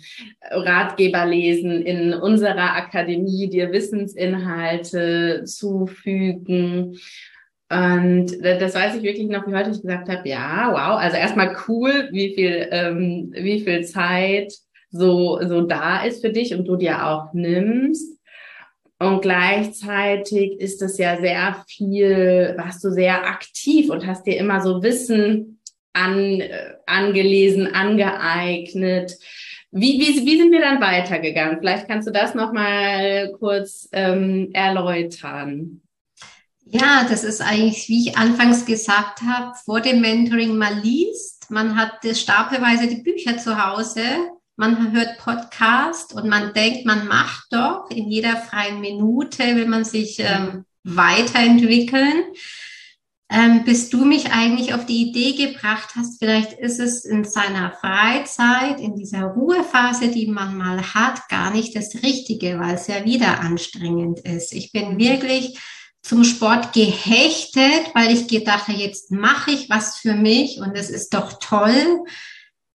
Ratgeber 0.52 1.26
lesen 1.26 1.82
in 1.82 2.14
unserer 2.14 2.76
Akademie, 2.76 3.50
dir 3.50 3.72
Wissensinhalte 3.72 5.44
zufügen. 5.46 6.98
Und 7.70 8.28
das 8.44 8.76
weiß 8.76 8.96
ich 8.96 9.04
wirklich 9.04 9.28
noch, 9.28 9.48
wie 9.48 9.56
heute 9.56 9.72
ich 9.72 9.82
gesagt 9.82 10.10
habe, 10.10 10.30
ja, 10.30 10.70
wow, 10.72 11.00
also 11.00 11.18
erstmal 11.18 11.56
cool, 11.68 12.10
wie 12.12 12.34
viel, 12.34 12.68
ähm, 12.72 13.34
wie 13.34 13.62
viel 13.62 13.84
Zeit 13.84 14.54
so, 14.90 15.40
so 15.46 15.62
da 15.62 16.04
ist 16.04 16.22
für 16.22 16.32
dich 16.32 16.54
und 16.54 16.66
du 16.66 16.76
dir 16.78 17.06
auch 17.06 17.34
nimmst. 17.34 18.18
Und 19.00 19.22
gleichzeitig 19.22 20.60
ist 20.60 20.82
es 20.82 20.98
ja 20.98 21.18
sehr 21.18 21.64
viel, 21.68 22.56
warst 22.58 22.84
du 22.84 22.90
sehr 22.90 23.28
aktiv 23.28 23.90
und 23.90 24.08
hast 24.08 24.26
dir 24.26 24.38
immer 24.38 24.62
so 24.62 24.82
Wissen 24.82 25.57
an, 25.98 26.42
äh, 26.42 26.76
angelesen, 26.86 27.74
angeeignet. 27.74 29.18
Wie, 29.72 30.00
wie, 30.00 30.26
wie 30.26 30.38
sind 30.38 30.52
wir 30.52 30.62
dann 30.62 30.82
weitergegangen? 30.82 31.58
Vielleicht 31.60 31.88
kannst 31.88 32.08
du 32.08 32.12
das 32.12 32.36
nochmal 32.36 33.34
kurz 33.40 33.90
ähm, 33.92 34.50
erläutern. 34.54 35.82
Ja, 36.66 37.06
das 37.10 37.24
ist 37.24 37.42
eigentlich, 37.42 37.88
wie 37.88 38.10
ich 38.10 38.18
anfangs 38.18 38.66
gesagt 38.66 39.22
habe, 39.22 39.56
vor 39.66 39.82
dem 39.82 40.02
Mentoring 40.02 40.58
mal 40.58 40.80
liest. 40.80 41.50
Man 41.50 41.78
hat 41.78 42.00
stapelweise 42.16 42.88
die 42.88 43.02
Bücher 43.02 43.38
zu 43.38 43.64
Hause, 43.64 44.02
man 44.58 44.92
hört 44.92 45.18
Podcast 45.18 46.14
und 46.14 46.28
man 46.28 46.54
denkt, 46.54 46.86
man 46.86 47.08
macht 47.08 47.48
doch 47.52 47.90
in 47.90 48.10
jeder 48.10 48.36
freien 48.36 48.82
Minute, 48.82 49.56
will 49.56 49.68
man 49.68 49.86
sich 49.86 50.20
ähm, 50.20 50.66
weiterentwickeln 50.84 52.24
ähm, 53.30 53.66
bis 53.66 53.90
du 53.90 54.06
mich 54.06 54.32
eigentlich 54.32 54.74
auf 54.74 54.86
die 54.86 55.10
Idee 55.10 55.48
gebracht 55.48 55.90
hast, 55.96 56.20
vielleicht 56.20 56.54
ist 56.54 56.80
es 56.80 57.04
in 57.04 57.26
seiner 57.26 57.72
Freizeit, 57.72 58.80
in 58.80 58.96
dieser 58.96 59.24
Ruhephase, 59.24 60.08
die 60.08 60.28
man 60.28 60.58
mal 60.58 60.94
hat, 60.94 61.28
gar 61.28 61.52
nicht 61.52 61.76
das 61.76 61.96
Richtige, 61.96 62.60
weil 62.60 62.76
es 62.76 62.88
ja 62.88 63.04
wieder 63.04 63.42
anstrengend 63.42 64.22
ist. 64.22 64.54
Ich 64.54 64.72
bin 64.72 64.98
wirklich 64.98 65.60
zum 66.02 66.24
Sport 66.24 66.72
gehechtet, 66.72 67.94
weil 67.94 68.14
ich 68.14 68.28
gedacht 68.28 68.70
habe, 68.70 68.78
jetzt 68.78 69.12
mache 69.12 69.52
ich 69.52 69.70
was 69.70 69.98
für 69.98 70.14
mich 70.14 70.60
und 70.60 70.76
es 70.76 70.90
ist 70.90 71.14
doch 71.14 71.34
toll. 71.40 72.06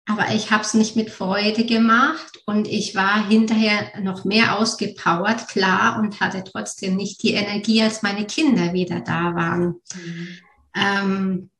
Aber 0.07 0.35
ich 0.35 0.51
habe 0.51 0.65
es 0.65 0.75
nicht 0.75 0.97
mit 0.97 1.11
Freude 1.11 1.65
gemacht 1.65 2.41
und 2.45 2.67
ich 2.67 2.97
war 2.97 3.29
hinterher 3.29 4.01
noch 4.01 4.25
mehr 4.25 4.59
ausgepowert, 4.59 5.47
klar, 5.47 6.01
und 6.01 6.21
hatte 6.21 6.43
trotzdem 6.43 6.97
nicht 6.97 7.23
die 7.23 7.35
Energie, 7.35 7.83
als 7.83 8.03
meine 8.03 8.27
Kinder 8.27 8.73
wieder 8.73 9.01
da 9.01 9.35
waren. 9.37 9.81
Mhm. 9.95 10.29
Ähm, 10.75 11.51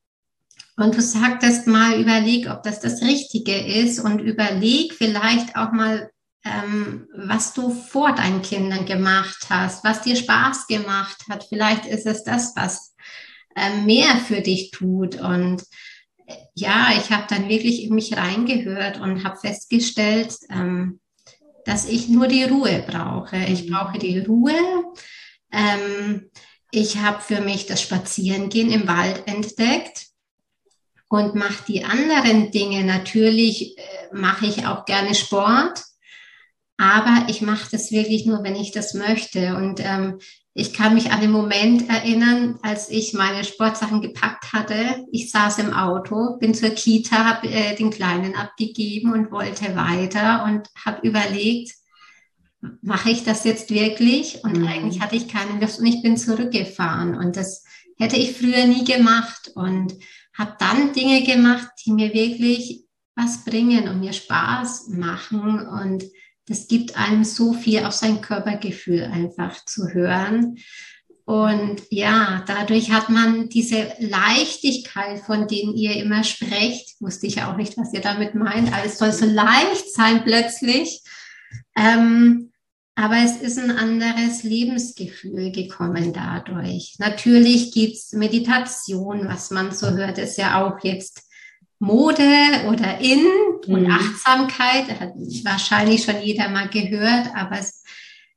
und 0.75 0.95
du 0.95 1.01
sagtest 1.01 1.67
mal, 1.67 1.99
überleg, 1.99 2.49
ob 2.49 2.63
das 2.63 2.79
das 2.79 3.01
Richtige 3.01 3.55
ist 3.55 3.99
und 3.99 4.19
überleg 4.19 4.93
vielleicht 4.93 5.55
auch 5.55 5.71
mal, 5.71 6.11
ähm, 6.43 7.07
was 7.15 7.53
du 7.53 7.69
vor 7.69 8.13
deinen 8.13 8.41
Kindern 8.41 8.85
gemacht 8.85 9.45
hast, 9.49 9.83
was 9.83 10.01
dir 10.01 10.15
Spaß 10.15 10.67
gemacht 10.67 11.17
hat. 11.29 11.45
Vielleicht 11.47 11.85
ist 11.85 12.05
es 12.05 12.23
das, 12.23 12.53
was 12.55 12.95
ähm, 13.55 13.85
mehr 13.85 14.17
für 14.17 14.41
dich 14.41 14.71
tut. 14.71 15.21
Und 15.21 15.63
ja, 16.55 16.89
ich 16.97 17.11
habe 17.11 17.25
dann 17.29 17.49
wirklich 17.49 17.83
in 17.83 17.95
mich 17.95 18.15
reingehört 18.15 18.99
und 18.99 19.23
habe 19.23 19.37
festgestellt, 19.37 20.35
ähm, 20.49 20.99
dass 21.65 21.87
ich 21.87 22.09
nur 22.09 22.27
die 22.27 22.43
Ruhe 22.43 22.83
brauche. 22.87 23.37
Ich 23.47 23.69
mhm. 23.69 23.73
brauche 23.73 23.99
die 23.99 24.19
Ruhe. 24.19 24.53
Ähm, 25.51 26.29
ich 26.71 26.97
habe 26.97 27.21
für 27.21 27.41
mich 27.41 27.65
das 27.65 27.81
Spazierengehen 27.81 28.71
im 28.71 28.87
Wald 28.87 29.27
entdeckt 29.27 30.07
und 31.07 31.35
mache 31.35 31.63
die 31.67 31.83
anderen 31.83 32.51
Dinge. 32.51 32.83
Natürlich 32.83 33.77
äh, 33.77 33.81
mache 34.11 34.47
ich 34.47 34.65
auch 34.65 34.85
gerne 34.85 35.13
Sport, 35.13 35.83
aber 36.83 37.29
ich 37.29 37.41
mache 37.41 37.69
das 37.71 37.91
wirklich 37.91 38.25
nur, 38.25 38.43
wenn 38.43 38.57
ich 38.57 38.71
das 38.71 38.93
möchte. 38.93 39.55
Und 39.55 39.79
ähm, 39.79 40.19
ich 40.53 40.73
kann 40.73 40.93
mich 40.93 41.13
an 41.13 41.21
den 41.21 41.31
Moment 41.31 41.89
erinnern, 41.89 42.59
als 42.61 42.89
ich 42.89 43.13
meine 43.13 43.45
Sportsachen 43.45 44.01
gepackt 44.01 44.51
hatte. 44.51 45.05
Ich 45.13 45.31
saß 45.31 45.59
im 45.59 45.73
Auto, 45.73 46.37
bin 46.39 46.53
zur 46.53 46.71
Kita, 46.71 47.23
habe 47.23 47.47
äh, 47.47 47.73
den 47.77 47.89
Kleinen 47.89 48.35
abgegeben 48.35 49.13
und 49.13 49.31
wollte 49.31 49.77
weiter 49.77 50.43
und 50.43 50.67
habe 50.85 51.07
überlegt, 51.07 51.73
mache 52.81 53.11
ich 53.11 53.23
das 53.23 53.45
jetzt 53.45 53.69
wirklich? 53.69 54.43
Und 54.43 54.57
mhm. 54.57 54.67
eigentlich 54.67 55.01
hatte 55.01 55.15
ich 55.15 55.29
keine 55.29 55.61
Lust 55.61 55.79
und 55.79 55.85
ich 55.85 56.01
bin 56.01 56.17
zurückgefahren. 56.17 57.15
Und 57.15 57.37
das 57.37 57.63
hätte 57.97 58.17
ich 58.17 58.35
früher 58.35 58.67
nie 58.67 58.83
gemacht 58.83 59.51
und 59.55 59.93
habe 60.37 60.55
dann 60.59 60.91
Dinge 60.91 61.23
gemacht, 61.23 61.69
die 61.85 61.93
mir 61.93 62.13
wirklich 62.13 62.83
was 63.15 63.45
bringen 63.45 63.87
und 63.87 64.01
mir 64.01 64.11
Spaß 64.11 64.89
machen 64.89 65.65
und 65.65 66.03
das 66.47 66.67
gibt 66.67 66.97
einem 66.97 67.23
so 67.23 67.53
viel 67.53 67.85
auf 67.85 67.93
sein 67.93 68.21
Körpergefühl 68.21 69.03
einfach 69.03 69.63
zu 69.65 69.87
hören. 69.89 70.57
Und 71.25 71.81
ja, 71.89 72.43
dadurch 72.47 72.91
hat 72.91 73.09
man 73.09 73.47
diese 73.47 73.93
Leichtigkeit, 73.99 75.21
von 75.21 75.47
denen 75.47 75.73
ihr 75.73 75.95
immer 75.95 76.23
sprecht, 76.25 76.99
wusste 76.99 77.27
ich 77.27 77.41
auch 77.43 77.55
nicht, 77.55 77.77
was 77.77 77.93
ihr 77.93 78.01
damit 78.01 78.35
meint. 78.35 78.73
Alles 78.73 78.97
soll 78.97 79.13
so 79.13 79.25
leicht 79.25 79.93
sein 79.93 80.23
plötzlich. 80.25 81.01
Ähm, 81.77 82.51
aber 82.95 83.17
es 83.23 83.37
ist 83.37 83.57
ein 83.57 83.71
anderes 83.71 84.43
Lebensgefühl 84.43 85.51
gekommen 85.51 86.13
dadurch. 86.13 86.95
Natürlich 86.99 87.71
gibt's 87.71 88.11
Meditation, 88.13 89.27
was 89.27 89.49
man 89.49 89.71
so 89.71 89.89
hört, 89.89 90.19
ist 90.19 90.37
ja 90.37 90.63
auch 90.63 90.83
jetzt 90.83 91.22
Mode 91.83 92.23
oder 92.67 92.99
in 92.99 93.25
und 93.67 93.83
mhm. 93.83 93.91
Achtsamkeit, 93.91 94.99
hat 94.99 95.13
wahrscheinlich 95.43 96.03
schon 96.03 96.21
jeder 96.21 96.49
mal 96.49 96.69
gehört, 96.69 97.27
aber 97.35 97.59
es, 97.59 97.83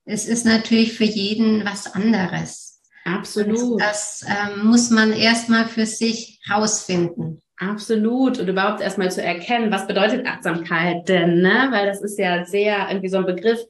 es 0.04 0.26
ist 0.26 0.44
natürlich 0.44 0.92
für 0.94 1.04
jeden 1.04 1.64
was 1.64 1.94
anderes. 1.94 2.82
Absolut. 3.04 3.80
das 3.80 4.24
ähm, 4.26 4.66
muss 4.66 4.90
man 4.90 5.12
erstmal 5.12 5.66
für 5.66 5.86
sich 5.86 6.40
rausfinden. 6.50 7.40
Absolut. 7.56 8.38
Und 8.40 8.48
überhaupt 8.48 8.80
erstmal 8.80 9.12
zu 9.12 9.22
erkennen, 9.22 9.70
was 9.70 9.86
bedeutet 9.86 10.26
Achtsamkeit 10.26 11.08
denn, 11.08 11.40
ne? 11.40 11.68
Weil 11.70 11.86
das 11.86 12.02
ist 12.02 12.18
ja 12.18 12.44
sehr 12.44 12.88
irgendwie 12.88 13.08
so 13.08 13.18
ein 13.18 13.26
Begriff, 13.26 13.60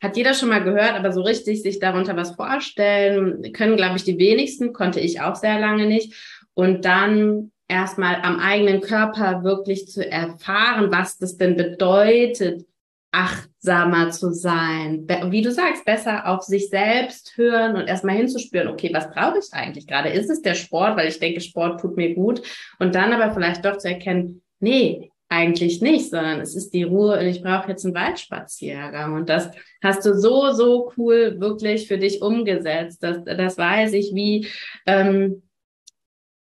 hat 0.00 0.16
jeder 0.16 0.34
schon 0.34 0.50
mal 0.50 0.62
gehört, 0.62 0.92
aber 0.92 1.12
so 1.12 1.22
richtig 1.22 1.62
sich 1.62 1.78
darunter 1.78 2.16
was 2.16 2.34
vorstellen 2.34 3.52
können, 3.52 3.76
glaube 3.76 3.96
ich, 3.96 4.04
die 4.04 4.18
wenigsten, 4.18 4.72
konnte 4.72 5.00
ich 5.00 5.20
auch 5.20 5.36
sehr 5.36 5.58
lange 5.58 5.86
nicht. 5.86 6.14
Und 6.54 6.84
dann 6.84 7.51
erstmal 7.72 8.16
am 8.22 8.38
eigenen 8.38 8.82
Körper 8.82 9.42
wirklich 9.44 9.88
zu 9.88 10.08
erfahren, 10.08 10.92
was 10.92 11.16
das 11.16 11.38
denn 11.38 11.56
bedeutet, 11.56 12.66
achtsamer 13.12 14.10
zu 14.10 14.32
sein. 14.32 15.06
Wie 15.30 15.42
du 15.42 15.50
sagst, 15.50 15.84
besser 15.84 16.26
auf 16.28 16.42
sich 16.42 16.68
selbst 16.68 17.36
hören 17.36 17.76
und 17.76 17.88
erstmal 17.88 18.16
hinzuspüren, 18.16 18.68
okay, 18.68 18.90
was 18.92 19.10
brauche 19.10 19.38
ich 19.38 19.52
eigentlich 19.52 19.86
gerade? 19.86 20.10
Ist 20.10 20.30
es 20.30 20.42
der 20.42 20.54
Sport, 20.54 20.96
weil 20.96 21.08
ich 21.08 21.18
denke, 21.18 21.40
Sport 21.40 21.80
tut 21.80 21.96
mir 21.96 22.14
gut? 22.14 22.42
Und 22.78 22.94
dann 22.94 23.12
aber 23.12 23.32
vielleicht 23.32 23.64
doch 23.64 23.78
zu 23.78 23.88
erkennen, 23.88 24.42
nee, 24.60 25.10
eigentlich 25.28 25.80
nicht, 25.80 26.10
sondern 26.10 26.40
es 26.40 26.54
ist 26.54 26.74
die 26.74 26.82
Ruhe 26.82 27.18
und 27.18 27.26
ich 27.26 27.42
brauche 27.42 27.70
jetzt 27.70 27.86
einen 27.86 27.94
Waldspaziergang. 27.94 29.14
Und 29.14 29.30
das 29.30 29.50
hast 29.82 30.04
du 30.04 30.14
so, 30.14 30.52
so 30.52 30.92
cool 30.98 31.36
wirklich 31.38 31.88
für 31.88 31.96
dich 31.96 32.20
umgesetzt. 32.20 33.02
Das, 33.02 33.24
das 33.24 33.56
weiß 33.56 33.94
ich, 33.94 34.12
wie, 34.14 34.46
ähm, 34.86 35.42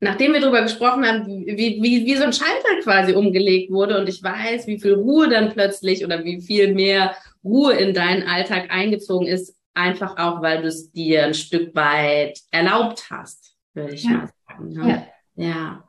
nachdem 0.00 0.32
wir 0.32 0.40
darüber 0.40 0.62
gesprochen 0.62 1.06
haben, 1.06 1.26
wie, 1.26 1.80
wie, 1.82 2.04
wie 2.04 2.16
so 2.16 2.24
ein 2.24 2.32
Schalter 2.32 2.80
quasi 2.82 3.14
umgelegt 3.14 3.70
wurde 3.70 3.98
und 3.98 4.08
ich 4.08 4.22
weiß, 4.22 4.66
wie 4.66 4.78
viel 4.78 4.94
Ruhe 4.94 5.28
dann 5.28 5.52
plötzlich 5.52 6.04
oder 6.04 6.24
wie 6.24 6.40
viel 6.40 6.74
mehr 6.74 7.16
Ruhe 7.42 7.74
in 7.74 7.94
deinen 7.94 8.24
Alltag 8.24 8.70
eingezogen 8.70 9.26
ist, 9.26 9.56
einfach 9.74 10.16
auch, 10.18 10.42
weil 10.42 10.62
du 10.62 10.68
es 10.68 10.90
dir 10.90 11.24
ein 11.24 11.34
Stück 11.34 11.74
weit 11.74 12.40
erlaubt 12.50 13.10
hast, 13.10 13.54
würde 13.74 13.94
ich 13.94 14.04
ja. 14.04 14.10
mal 14.10 14.30
sagen. 14.48 14.68
Ne? 14.72 15.08
Ja. 15.36 15.84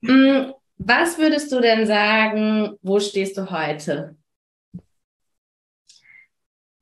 ja. 0.00 0.10
Mm, 0.12 0.52
was 0.78 1.18
würdest 1.18 1.52
du 1.52 1.60
denn 1.60 1.86
sagen, 1.86 2.76
wo 2.82 2.98
stehst 2.98 3.36
du 3.36 3.50
heute? 3.50 4.16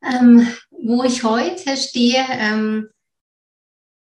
Ähm, 0.03 0.49
wo 0.71 1.03
ich 1.05 1.25
heute 1.25 1.77
stehe, 1.77 2.25
ähm, 2.31 2.89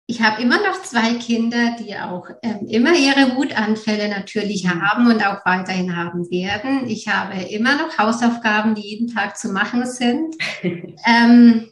ich 0.09 0.21
habe 0.21 0.41
immer 0.41 0.57
noch 0.57 0.81
zwei 0.83 1.15
Kinder, 1.15 1.75
die 1.77 1.93
auch 1.97 2.29
ähm, 2.41 2.65
immer 2.69 2.93
ihre 2.93 3.35
Wutanfälle 3.35 4.07
natürlich 4.07 4.63
mhm. 4.63 4.81
haben 4.81 5.07
und 5.07 5.25
auch 5.25 5.45
weiterhin 5.45 5.97
haben 5.97 6.31
werden. 6.31 6.87
Ich 6.87 7.09
habe 7.09 7.41
immer 7.43 7.75
noch 7.75 7.97
Hausaufgaben, 7.97 8.73
die 8.73 8.83
jeden 8.83 9.13
Tag 9.13 9.37
zu 9.37 9.49
machen 9.51 9.85
sind. 9.85 10.33
ähm, 10.63 11.69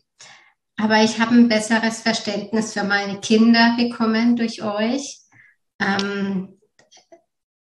aber 0.77 1.01
ich 1.01 1.19
habe 1.21 1.33
ein 1.33 1.47
besseres 1.47 2.01
Verständnis 2.01 2.73
für 2.73 2.83
meine 2.83 3.21
Kinder 3.21 3.77
bekommen 3.77 4.35
durch 4.35 4.61
euch. 4.61 5.21
Ähm, 5.79 6.59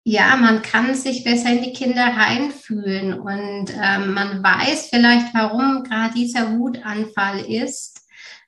ja, 0.04 0.36
man 0.36 0.62
kann 0.62 0.94
sich 0.94 1.24
besser 1.24 1.54
in 1.54 1.64
die 1.64 1.74
Kinder 1.74 2.06
reinfühlen 2.06 3.20
und 3.20 3.72
ähm, 3.72 4.14
man 4.14 4.44
weiß 4.44 4.90
vielleicht, 4.92 5.34
warum 5.34 5.84
gerade 5.84 6.14
dieser 6.14 6.58
Wutanfall 6.58 7.40
ist. 7.40 7.91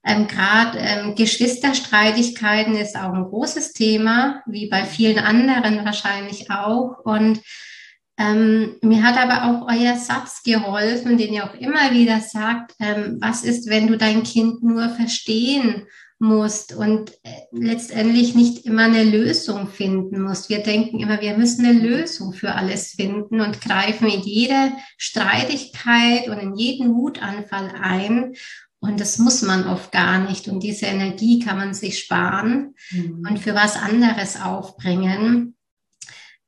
Ähm, 0.05 0.27
gerade 0.27 0.79
ähm, 0.79 1.15
Geschwisterstreitigkeiten 1.15 2.75
ist 2.75 2.97
auch 2.97 3.13
ein 3.13 3.23
großes 3.23 3.73
Thema, 3.73 4.43
wie 4.45 4.67
bei 4.67 4.83
vielen 4.83 5.19
anderen 5.19 5.85
wahrscheinlich 5.85 6.51
auch. 6.51 6.99
Und 7.05 7.41
ähm, 8.17 8.75
mir 8.81 9.01
hat 9.01 9.17
aber 9.17 9.45
auch 9.45 9.67
euer 9.73 9.95
Satz 9.95 10.43
geholfen, 10.43 11.17
den 11.17 11.33
ihr 11.33 11.45
auch 11.45 11.55
immer 11.55 11.91
wieder 11.91 12.19
sagt, 12.19 12.73
ähm, 12.79 13.17
was 13.21 13.43
ist, 13.43 13.69
wenn 13.69 13.87
du 13.87 13.97
dein 13.97 14.23
Kind 14.23 14.61
nur 14.61 14.89
verstehen 14.89 15.87
musst 16.19 16.73
und 16.73 17.11
äh, 17.23 17.29
letztendlich 17.51 18.35
nicht 18.35 18.65
immer 18.65 18.83
eine 18.83 19.03
Lösung 19.03 19.67
finden 19.67 20.21
musst. 20.21 20.49
Wir 20.49 20.59
denken 20.59 20.99
immer, 20.99 21.21
wir 21.21 21.37
müssen 21.37 21.65
eine 21.65 21.79
Lösung 21.79 22.33
für 22.33 22.53
alles 22.55 22.93
finden 22.93 23.41
und 23.41 23.61
greifen 23.61 24.07
in 24.07 24.21
jede 24.21 24.73
Streitigkeit 24.97 26.27
und 26.29 26.39
in 26.39 26.55
jeden 26.55 26.95
Wutanfall 26.95 27.73
ein. 27.81 28.33
Und 28.83 28.99
das 28.99 29.17
muss 29.17 29.41
man 29.41 29.67
oft 29.67 29.91
gar 29.91 30.19
nicht. 30.19 30.47
Und 30.47 30.61
diese 30.61 30.85
Energie 30.85 31.39
kann 31.39 31.57
man 31.57 31.73
sich 31.73 31.99
sparen 31.99 32.75
mhm. 32.91 33.25
und 33.29 33.39
für 33.39 33.55
was 33.55 33.75
anderes 33.75 34.39
aufbringen. 34.39 35.55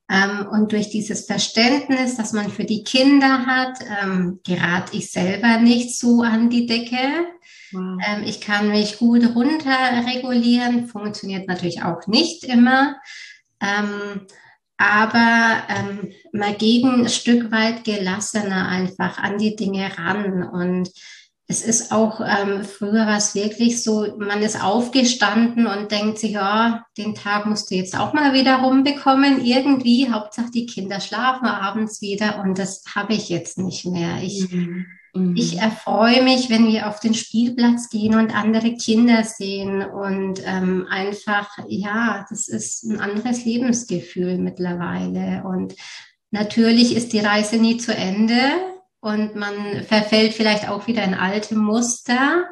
Ähm, 0.10 0.46
und 0.52 0.72
durch 0.72 0.90
dieses 0.90 1.26
Verständnis, 1.26 2.16
das 2.16 2.34
man 2.34 2.52
für 2.52 2.66
die 2.66 2.84
Kinder 2.84 3.46
hat, 3.46 3.80
ähm, 4.04 4.40
gerate 4.46 4.96
ich 4.98 5.12
selber 5.12 5.58
nicht 5.58 5.98
so 5.98 6.22
an 6.22 6.50
die 6.50 6.68
Decke 6.68 7.26
Wow. 7.72 8.00
Ähm, 8.08 8.24
ich 8.24 8.42
kann 8.42 8.70
mich 8.70 8.98
gut 8.98 9.36
runterregulieren, 9.36 10.88
funktioniert 10.88 11.48
natürlich 11.48 11.84
auch 11.84 12.08
nicht 12.08 12.44
immer. 12.44 12.96
Ähm, 13.62 14.28
aber 14.78 15.64
ähm, 15.70 16.12
man 16.34 16.58
geht 16.58 16.84
ein 16.84 17.08
Stück 17.10 17.52
weit 17.52 17.84
gelassener 17.84 18.68
einfach 18.68 19.18
an 19.18 19.38
die 19.38 19.56
Dinge 19.56 19.98
ran. 19.98 20.44
Und 20.44 20.92
es 21.48 21.62
ist 21.62 21.92
auch, 21.92 22.22
ähm, 22.22 22.64
früher 22.64 23.06
war 23.06 23.18
es 23.18 23.36
wirklich 23.36 23.84
so, 23.84 24.18
man 24.18 24.42
ist 24.42 24.64
aufgestanden 24.64 25.68
und 25.68 25.92
denkt 25.92 26.18
sich, 26.18 26.32
ja, 26.32 26.86
den 26.98 27.14
Tag 27.14 27.46
musst 27.46 27.70
du 27.70 27.76
jetzt 27.76 27.98
auch 27.98 28.14
mal 28.14 28.34
wieder 28.34 28.58
rumbekommen. 28.58 29.46
Irgendwie, 29.46 30.10
Hauptsache 30.10 30.50
die 30.52 30.66
Kinder 30.66 31.00
schlafen 31.00 31.46
abends 31.46 32.02
wieder 32.02 32.42
und 32.44 32.58
das 32.58 32.84
habe 32.96 33.14
ich 33.14 33.30
jetzt 33.30 33.60
nicht 33.60 33.86
mehr. 33.86 34.24
Ich 34.24 34.52
mhm. 34.52 34.86
Ich 35.36 35.54
mhm. 35.54 35.60
erfreue 35.60 36.24
mich, 36.24 36.50
wenn 36.50 36.68
wir 36.68 36.90
auf 36.90 37.00
den 37.00 37.14
Spielplatz 37.14 37.90
gehen 37.90 38.16
und 38.16 38.36
andere 38.36 38.76
Kinder 38.76 39.24
sehen 39.24 39.82
und 39.82 40.42
ähm, 40.46 40.88
einfach, 40.90 41.58
ja, 41.70 42.26
das 42.30 42.50
ist 42.50 42.84
ein 42.84 43.00
anderes 43.00 43.46
Lebensgefühl 43.46 44.38
mittlerweile. 44.38 45.44
Und 45.46 45.74
natürlich 46.32 46.98
ist 46.98 47.14
die 47.14 47.20
Reise 47.20 47.56
nie 47.56 47.78
zu 47.78 47.96
Ende 47.96 48.36
und 49.06 49.36
man 49.36 49.84
verfällt 49.84 50.34
vielleicht 50.34 50.68
auch 50.68 50.88
wieder 50.88 51.04
in 51.04 51.14
alte 51.14 51.56
Muster. 51.56 52.46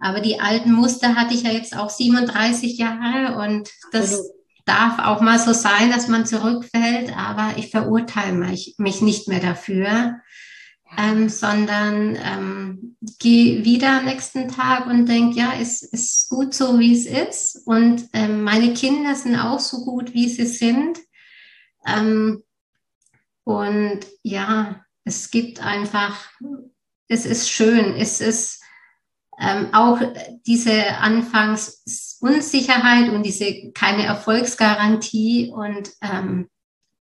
Aber 0.00 0.20
die 0.20 0.40
alten 0.40 0.72
Muster 0.72 1.14
hatte 1.14 1.34
ich 1.34 1.42
ja 1.42 1.50
jetzt 1.50 1.76
auch 1.76 1.90
37 1.90 2.78
Jahre 2.78 3.38
und 3.38 3.70
das 3.92 4.12
also. 4.12 4.24
darf 4.64 4.98
auch 4.98 5.20
mal 5.20 5.38
so 5.38 5.52
sein, 5.52 5.90
dass 5.90 6.08
man 6.08 6.26
zurückfällt, 6.26 7.16
aber 7.16 7.54
ich 7.56 7.70
verurteile 7.70 8.32
mich, 8.32 8.74
mich 8.78 9.00
nicht 9.00 9.28
mehr 9.28 9.40
dafür 9.40 10.16
ähm, 10.96 11.28
sondern 11.28 12.16
ähm, 12.16 12.96
gehe 13.18 13.64
wieder 13.64 13.98
am 13.98 14.04
nächsten 14.04 14.48
Tag 14.48 14.86
und 14.86 15.06
denke, 15.06 15.38
ja, 15.38 15.52
es 15.60 15.82
ist 15.82 16.28
gut 16.28 16.54
so, 16.54 16.78
wie 16.78 16.92
es 16.92 17.06
ist. 17.06 17.66
Und 17.66 18.04
ähm, 18.12 18.42
meine 18.44 18.74
Kinder 18.74 19.14
sind 19.14 19.36
auch 19.36 19.60
so 19.60 19.84
gut, 19.84 20.14
wie 20.14 20.28
sie 20.28 20.46
sind. 20.46 20.98
Ähm, 21.86 22.42
und 23.44 24.00
ja, 24.22 24.83
es 25.04 25.30
gibt 25.30 25.64
einfach, 25.64 26.30
es 27.08 27.26
ist 27.26 27.50
schön, 27.50 27.96
es 27.96 28.20
ist 28.20 28.62
ähm, 29.40 29.68
auch 29.72 30.00
diese 30.46 30.98
Anfangsunsicherheit 30.98 33.10
und 33.10 33.24
diese 33.24 33.72
keine 33.72 34.04
Erfolgsgarantie 34.04 35.50
und 35.50 35.90
ähm, 36.02 36.48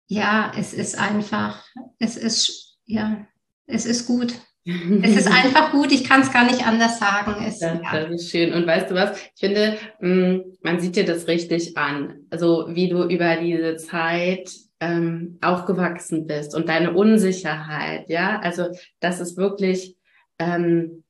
ja, 0.08 0.52
es 0.58 0.74
ist 0.74 0.98
einfach, 0.98 1.64
es 2.00 2.18
ist 2.18 2.80
ja 2.86 3.28
es 3.68 3.86
ist 3.86 4.08
gut. 4.08 4.34
es 4.66 5.16
ist 5.16 5.28
einfach 5.32 5.72
gut, 5.72 5.92
ich 5.92 6.06
kann 6.06 6.22
es 6.22 6.32
gar 6.32 6.46
nicht 6.46 6.66
anders 6.66 7.00
sagen. 7.00 7.44
Es, 7.46 7.60
das, 7.60 7.80
ja. 7.84 7.92
das, 7.92 8.12
ist 8.12 8.32
schön. 8.32 8.54
Und 8.54 8.66
weißt 8.66 8.90
du 8.90 8.96
was? 8.96 9.20
Ich 9.36 9.40
finde, 9.40 9.78
mm, 10.00 10.58
man 10.62 10.80
sieht 10.80 10.96
dir 10.96 11.06
das 11.06 11.28
richtig 11.28 11.78
an. 11.78 12.26
Also 12.30 12.68
wie 12.70 12.90
du 12.90 13.04
über 13.04 13.36
diese 13.38 13.76
Zeit 13.76 14.50
ähm, 14.80 15.38
aufgewachsen 15.42 16.28
bist 16.28 16.56
und 16.56 16.70
deine 16.70 16.94
Unsicherheit, 16.94 18.10
ja. 18.10 18.40
Also 18.40 18.68
das 19.00 19.20
ist 19.20 19.38
wirklich 19.38 19.98
ähm, 20.40 21.04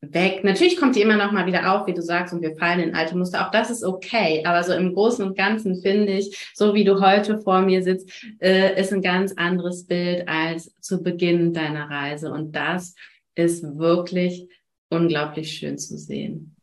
weg. 0.00 0.44
Natürlich 0.44 0.76
kommt 0.76 0.96
die 0.96 1.02
immer 1.02 1.16
noch 1.16 1.32
mal 1.32 1.46
wieder 1.46 1.72
auf, 1.74 1.86
wie 1.86 1.94
du 1.94 2.02
sagst, 2.02 2.32
und 2.32 2.42
wir 2.42 2.56
fallen 2.56 2.80
in 2.80 2.94
alte 2.94 3.16
Muster. 3.16 3.46
Auch 3.46 3.50
das 3.50 3.70
ist 3.70 3.84
okay. 3.84 4.42
Aber 4.44 4.62
so 4.62 4.72
im 4.72 4.94
Großen 4.94 5.24
und 5.24 5.36
Ganzen 5.36 5.80
finde 5.80 6.12
ich, 6.12 6.52
so 6.54 6.74
wie 6.74 6.84
du 6.84 7.00
heute 7.00 7.38
vor 7.40 7.62
mir 7.62 7.82
sitzt, 7.82 8.10
äh, 8.40 8.80
ist 8.80 8.92
ein 8.92 9.02
ganz 9.02 9.32
anderes 9.36 9.86
Bild 9.86 10.28
als 10.28 10.74
zu 10.80 11.02
Beginn 11.02 11.52
deiner 11.52 11.90
Reise. 11.90 12.30
Und 12.30 12.52
das 12.54 12.94
ist 13.34 13.62
wirklich 13.78 14.48
unglaublich 14.90 15.52
schön 15.52 15.78
zu 15.78 15.98
sehen. 15.98 16.56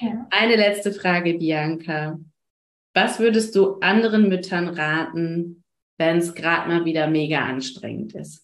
Ja. 0.00 0.26
Eine 0.30 0.56
letzte 0.56 0.92
Frage, 0.92 1.34
Bianca. 1.34 2.18
Was 2.96 3.18
würdest 3.18 3.54
du 3.54 3.78
anderen 3.80 4.28
Müttern 4.28 4.68
raten, 4.68 5.62
wenn 5.98 6.16
es 6.16 6.34
gerade 6.34 6.68
mal 6.68 6.84
wieder 6.86 7.06
mega 7.06 7.40
anstrengend 7.44 8.14
ist? 8.14 8.42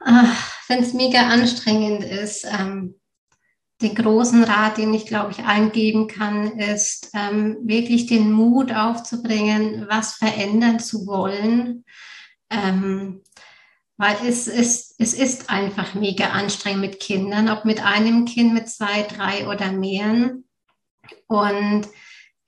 Ach 0.00 0.56
wenn 0.68 0.82
es 0.82 0.92
mega 0.92 1.28
anstrengend 1.28 2.04
ist, 2.04 2.44
ähm, 2.44 2.96
den 3.82 3.94
großen 3.94 4.42
Rat, 4.42 4.78
den 4.78 4.94
ich 4.94 5.06
glaube 5.06 5.32
ich 5.32 5.44
eingeben 5.44 6.08
kann, 6.08 6.58
ist 6.58 7.10
ähm, 7.14 7.58
wirklich 7.62 8.06
den 8.06 8.32
Mut 8.32 8.72
aufzubringen, 8.72 9.86
was 9.88 10.14
verändern 10.14 10.78
zu 10.78 11.06
wollen. 11.06 11.84
Ähm, 12.48 13.22
weil 13.98 14.16
es 14.26 14.46
ist, 14.46 14.94
es 14.98 15.14
ist 15.14 15.50
einfach 15.50 15.94
mega 15.94 16.28
anstrengend 16.30 16.80
mit 16.80 17.00
Kindern, 17.00 17.48
ob 17.48 17.64
mit 17.64 17.84
einem 17.84 18.24
Kind, 18.24 18.52
mit 18.54 18.68
zwei, 18.68 19.02
drei 19.02 19.48
oder 19.48 19.72
mehreren. 19.72 20.44
Und 21.28 21.88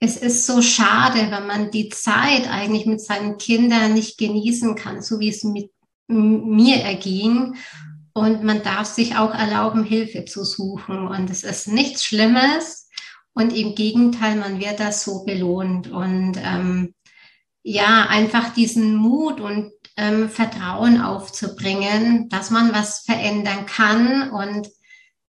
es 0.01 0.17
ist 0.17 0.47
so 0.47 0.63
schade, 0.63 1.31
wenn 1.31 1.47
man 1.47 1.71
die 1.71 1.89
Zeit 1.89 2.49
eigentlich 2.49 2.87
mit 2.87 3.01
seinen 3.01 3.37
Kindern 3.37 3.95
nicht 3.95 4.19
genießen 4.19 4.77
kann, 4.77 5.03
so 5.03 5.19
wie 5.19 5.29
es 5.29 5.43
mit 5.43 5.71
mir 6.07 6.77
erging. 6.77 7.57
Und 8.13 8.43
man 8.45 8.63
darf 8.63 8.87
sich 8.87 9.17
auch 9.17 9.35
erlauben, 9.35 9.85
Hilfe 9.85 10.25
zu 10.25 10.45
suchen. 10.45 11.07
Und 11.07 11.31
es 11.31 11.43
ist 11.43 11.69
nichts 11.69 12.05
Schlimmes. 12.05 12.89
Und 13.33 13.53
im 13.53 13.75
Gegenteil, 13.75 14.37
man 14.37 14.61
wird 14.61 14.81
das 14.81 15.05
so 15.05 15.25
belohnt. 15.25 15.89
Und 15.89 16.37
ähm, 16.43 16.95
ja, 17.63 18.07
einfach 18.09 18.55
diesen 18.55 18.97
Mut 18.97 19.41
und 19.41 19.73
ähm, 19.97 20.29
Vertrauen 20.31 21.01
aufzubringen, 21.01 22.29
dass 22.29 22.51
man 22.51 22.73
was 22.73 23.01
verändern 23.01 23.67
kann. 23.67 24.31
Und 24.31 24.69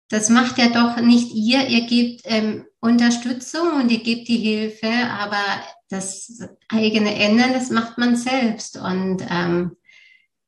das 0.10 0.30
macht 0.30 0.58
ja 0.58 0.70
doch 0.70 1.02
nicht 1.02 1.34
ihr. 1.34 1.68
Ihr 1.68 1.88
gebt 1.88 2.22
ähm, 2.26 2.66
Unterstützung 2.86 3.74
und 3.74 3.92
ihr 3.92 4.02
gebt 4.02 4.28
die 4.28 4.38
Hilfe, 4.38 4.88
aber 4.88 5.44
das 5.90 6.40
eigene 6.70 7.16
Ändern, 7.16 7.54
das 7.54 7.70
macht 7.70 7.98
man 7.98 8.16
selbst. 8.16 8.78
Und 8.78 9.26
ähm, 9.30 9.76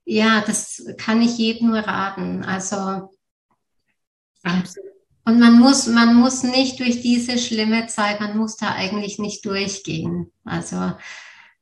ja, 0.06 0.44
das 0.46 0.86
kann 0.98 1.22
ich 1.22 1.38
jedem 1.38 1.70
nur 1.70 1.80
raten. 1.80 2.44
Also 2.44 3.10
Absolut. 4.44 4.92
Und 5.26 5.40
man 5.40 5.60
muss, 5.60 5.88
man 5.88 6.16
muss 6.16 6.44
nicht 6.44 6.80
durch 6.80 7.02
diese 7.02 7.38
schlimme 7.38 7.88
Zeit, 7.88 8.22
man 8.22 8.38
muss 8.38 8.56
da 8.56 8.74
eigentlich 8.74 9.20
nicht 9.20 9.46
durchgehen. 9.46 10.32
Also 10.46 10.94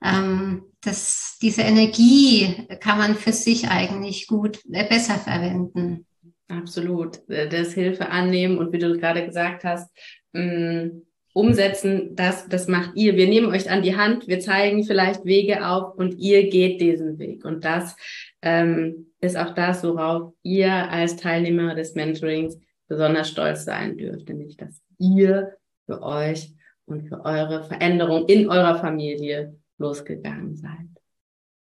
ähm, 0.04 0.66
das, 0.82 1.40
diese 1.42 1.64
Energie 1.64 2.68
kann 2.80 3.00
man 3.00 3.16
für 3.16 3.34
sich 3.34 3.70
eigentlich 3.70 4.28
gut, 4.28 4.60
äh, 4.72 4.88
besser 4.88 5.16
verwenden. 5.16 6.06
Absolut. 6.48 7.28
Äh, 7.28 7.50
das 7.50 7.74
Hilfe 7.74 8.10
annehmen 8.10 8.60
und 8.60 8.72
wie 8.72 8.78
du 8.78 8.96
gerade 9.00 9.26
gesagt 9.26 9.64
hast, 9.64 9.90
mh, 10.36 10.84
mm, 10.84 11.02
umsetzen, 11.34 12.15
das, 12.15 12.48
das 12.48 12.69
macht 12.69 12.91
ihr. 12.95 13.17
Wir 13.17 13.28
nehmen 13.28 13.48
euch 13.48 13.69
an 13.69 13.82
die 13.82 13.98
Hand, 13.98 14.28
wir 14.28 14.39
zeigen 14.39 14.86
vielleicht 14.86 15.26
Wege 15.26 15.67
auf 15.67 15.98
und 15.98 16.17
ihr 16.17 16.50
geht 16.50 16.80
diesen 16.80 17.19
Weg. 17.19 17.43
Und 17.43 17.65
das 17.65 17.98
ähm, 18.41 19.08
ist 19.19 19.38
auch 19.38 19.54
das, 19.54 19.84
worauf 19.84 20.34
ihr 20.43 20.71
als 20.71 21.17
Teilnehmer 21.17 21.76
des 21.76 21.93
Mentorings 21.93 22.58
besonders 22.88 23.30
stolz 23.30 23.65
sein 23.65 23.98
dürft, 23.98 24.30
nämlich 24.30 24.56
dass 24.56 24.82
ihr 24.98 25.58
für 25.86 26.02
euch 26.02 26.54
und 26.86 27.10
für 27.10 27.26
eure 27.26 27.63
Veränderung 27.63 28.28
in 28.28 28.50
eurer 28.50 28.76
Familie 28.80 29.56
losgegangen 29.78 30.56
seid. 30.56 30.88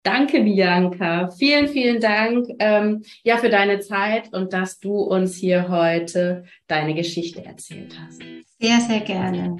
Danke, 0.03 0.41
Bianca. 0.41 1.29
Vielen, 1.29 1.67
vielen 1.67 2.01
Dank 2.01 2.47
ähm, 2.59 3.03
ja 3.23 3.37
für 3.37 3.49
deine 3.49 3.79
Zeit 3.79 4.33
und 4.33 4.51
dass 4.51 4.79
du 4.79 4.95
uns 4.95 5.35
hier 5.35 5.69
heute 5.69 6.43
deine 6.67 6.95
Geschichte 6.95 7.45
erzählt 7.45 7.95
hast. 7.97 8.21
Sehr, 8.61 8.79
sehr 8.79 8.99
gerne. 8.99 9.57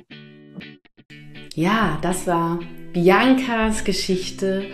Ja, 1.56 1.98
das 2.04 2.28
war 2.28 2.60
Biancas 2.94 3.84
Geschichte 3.84 4.66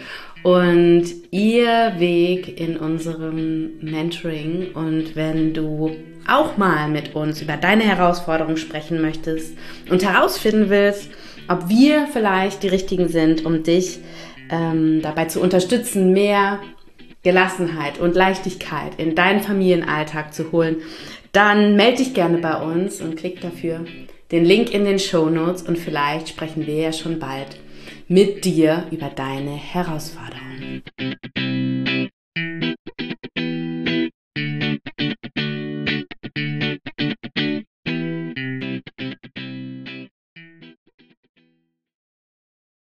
und 0.44 1.06
ihr 1.32 1.94
Weg 1.98 2.60
in 2.60 2.76
unserem 2.76 3.80
Mentoring. 3.80 4.74
Und 4.74 5.16
wenn 5.16 5.54
du 5.54 5.96
auch 6.28 6.58
mal 6.58 6.90
mit 6.90 7.16
uns 7.16 7.42
über 7.42 7.56
deine 7.56 7.84
Herausforderungen 7.84 8.58
sprechen 8.58 9.02
möchtest 9.02 9.58
und 9.90 10.04
herausfinden 10.04 10.70
willst, 10.70 11.10
ob 11.48 11.70
wir 11.70 12.08
vielleicht 12.12 12.64
die 12.64 12.68
Richtigen 12.68 13.08
sind, 13.08 13.46
um 13.46 13.64
dich 13.64 14.00
ähm, 14.50 15.02
dabei 15.02 15.26
zu 15.26 15.40
unterstützen, 15.40 16.12
mehr 16.12 16.60
Gelassenheit 17.24 17.98
und 17.98 18.16
Leichtigkeit 18.16 18.96
in 18.98 19.16
deinen 19.16 19.40
Familienalltag 19.40 20.34
zu 20.34 20.52
holen, 20.52 20.78
dann 21.32 21.78
melde 21.78 22.00
dich 22.00 22.14
gerne 22.14 22.40
bei 22.40 22.62
uns 22.62 23.00
und 23.00 23.16
klick 23.16 23.40
dafür 23.40 23.86
den 24.32 24.46
Link 24.46 24.74
in 24.74 24.86
den 24.86 25.00
Show 25.00 25.30
Notes 25.30 25.64
und 25.64 25.78
vielleicht 25.78 26.30
sprechen 26.30 26.66
wir 26.68 26.76
ja 26.76 26.94
schon 26.94 27.20
bald 27.20 27.58
mit 28.08 28.46
dir 28.46 28.86
über 28.92 29.10
deine 29.10 29.52
Herausforderungen. 29.52 30.84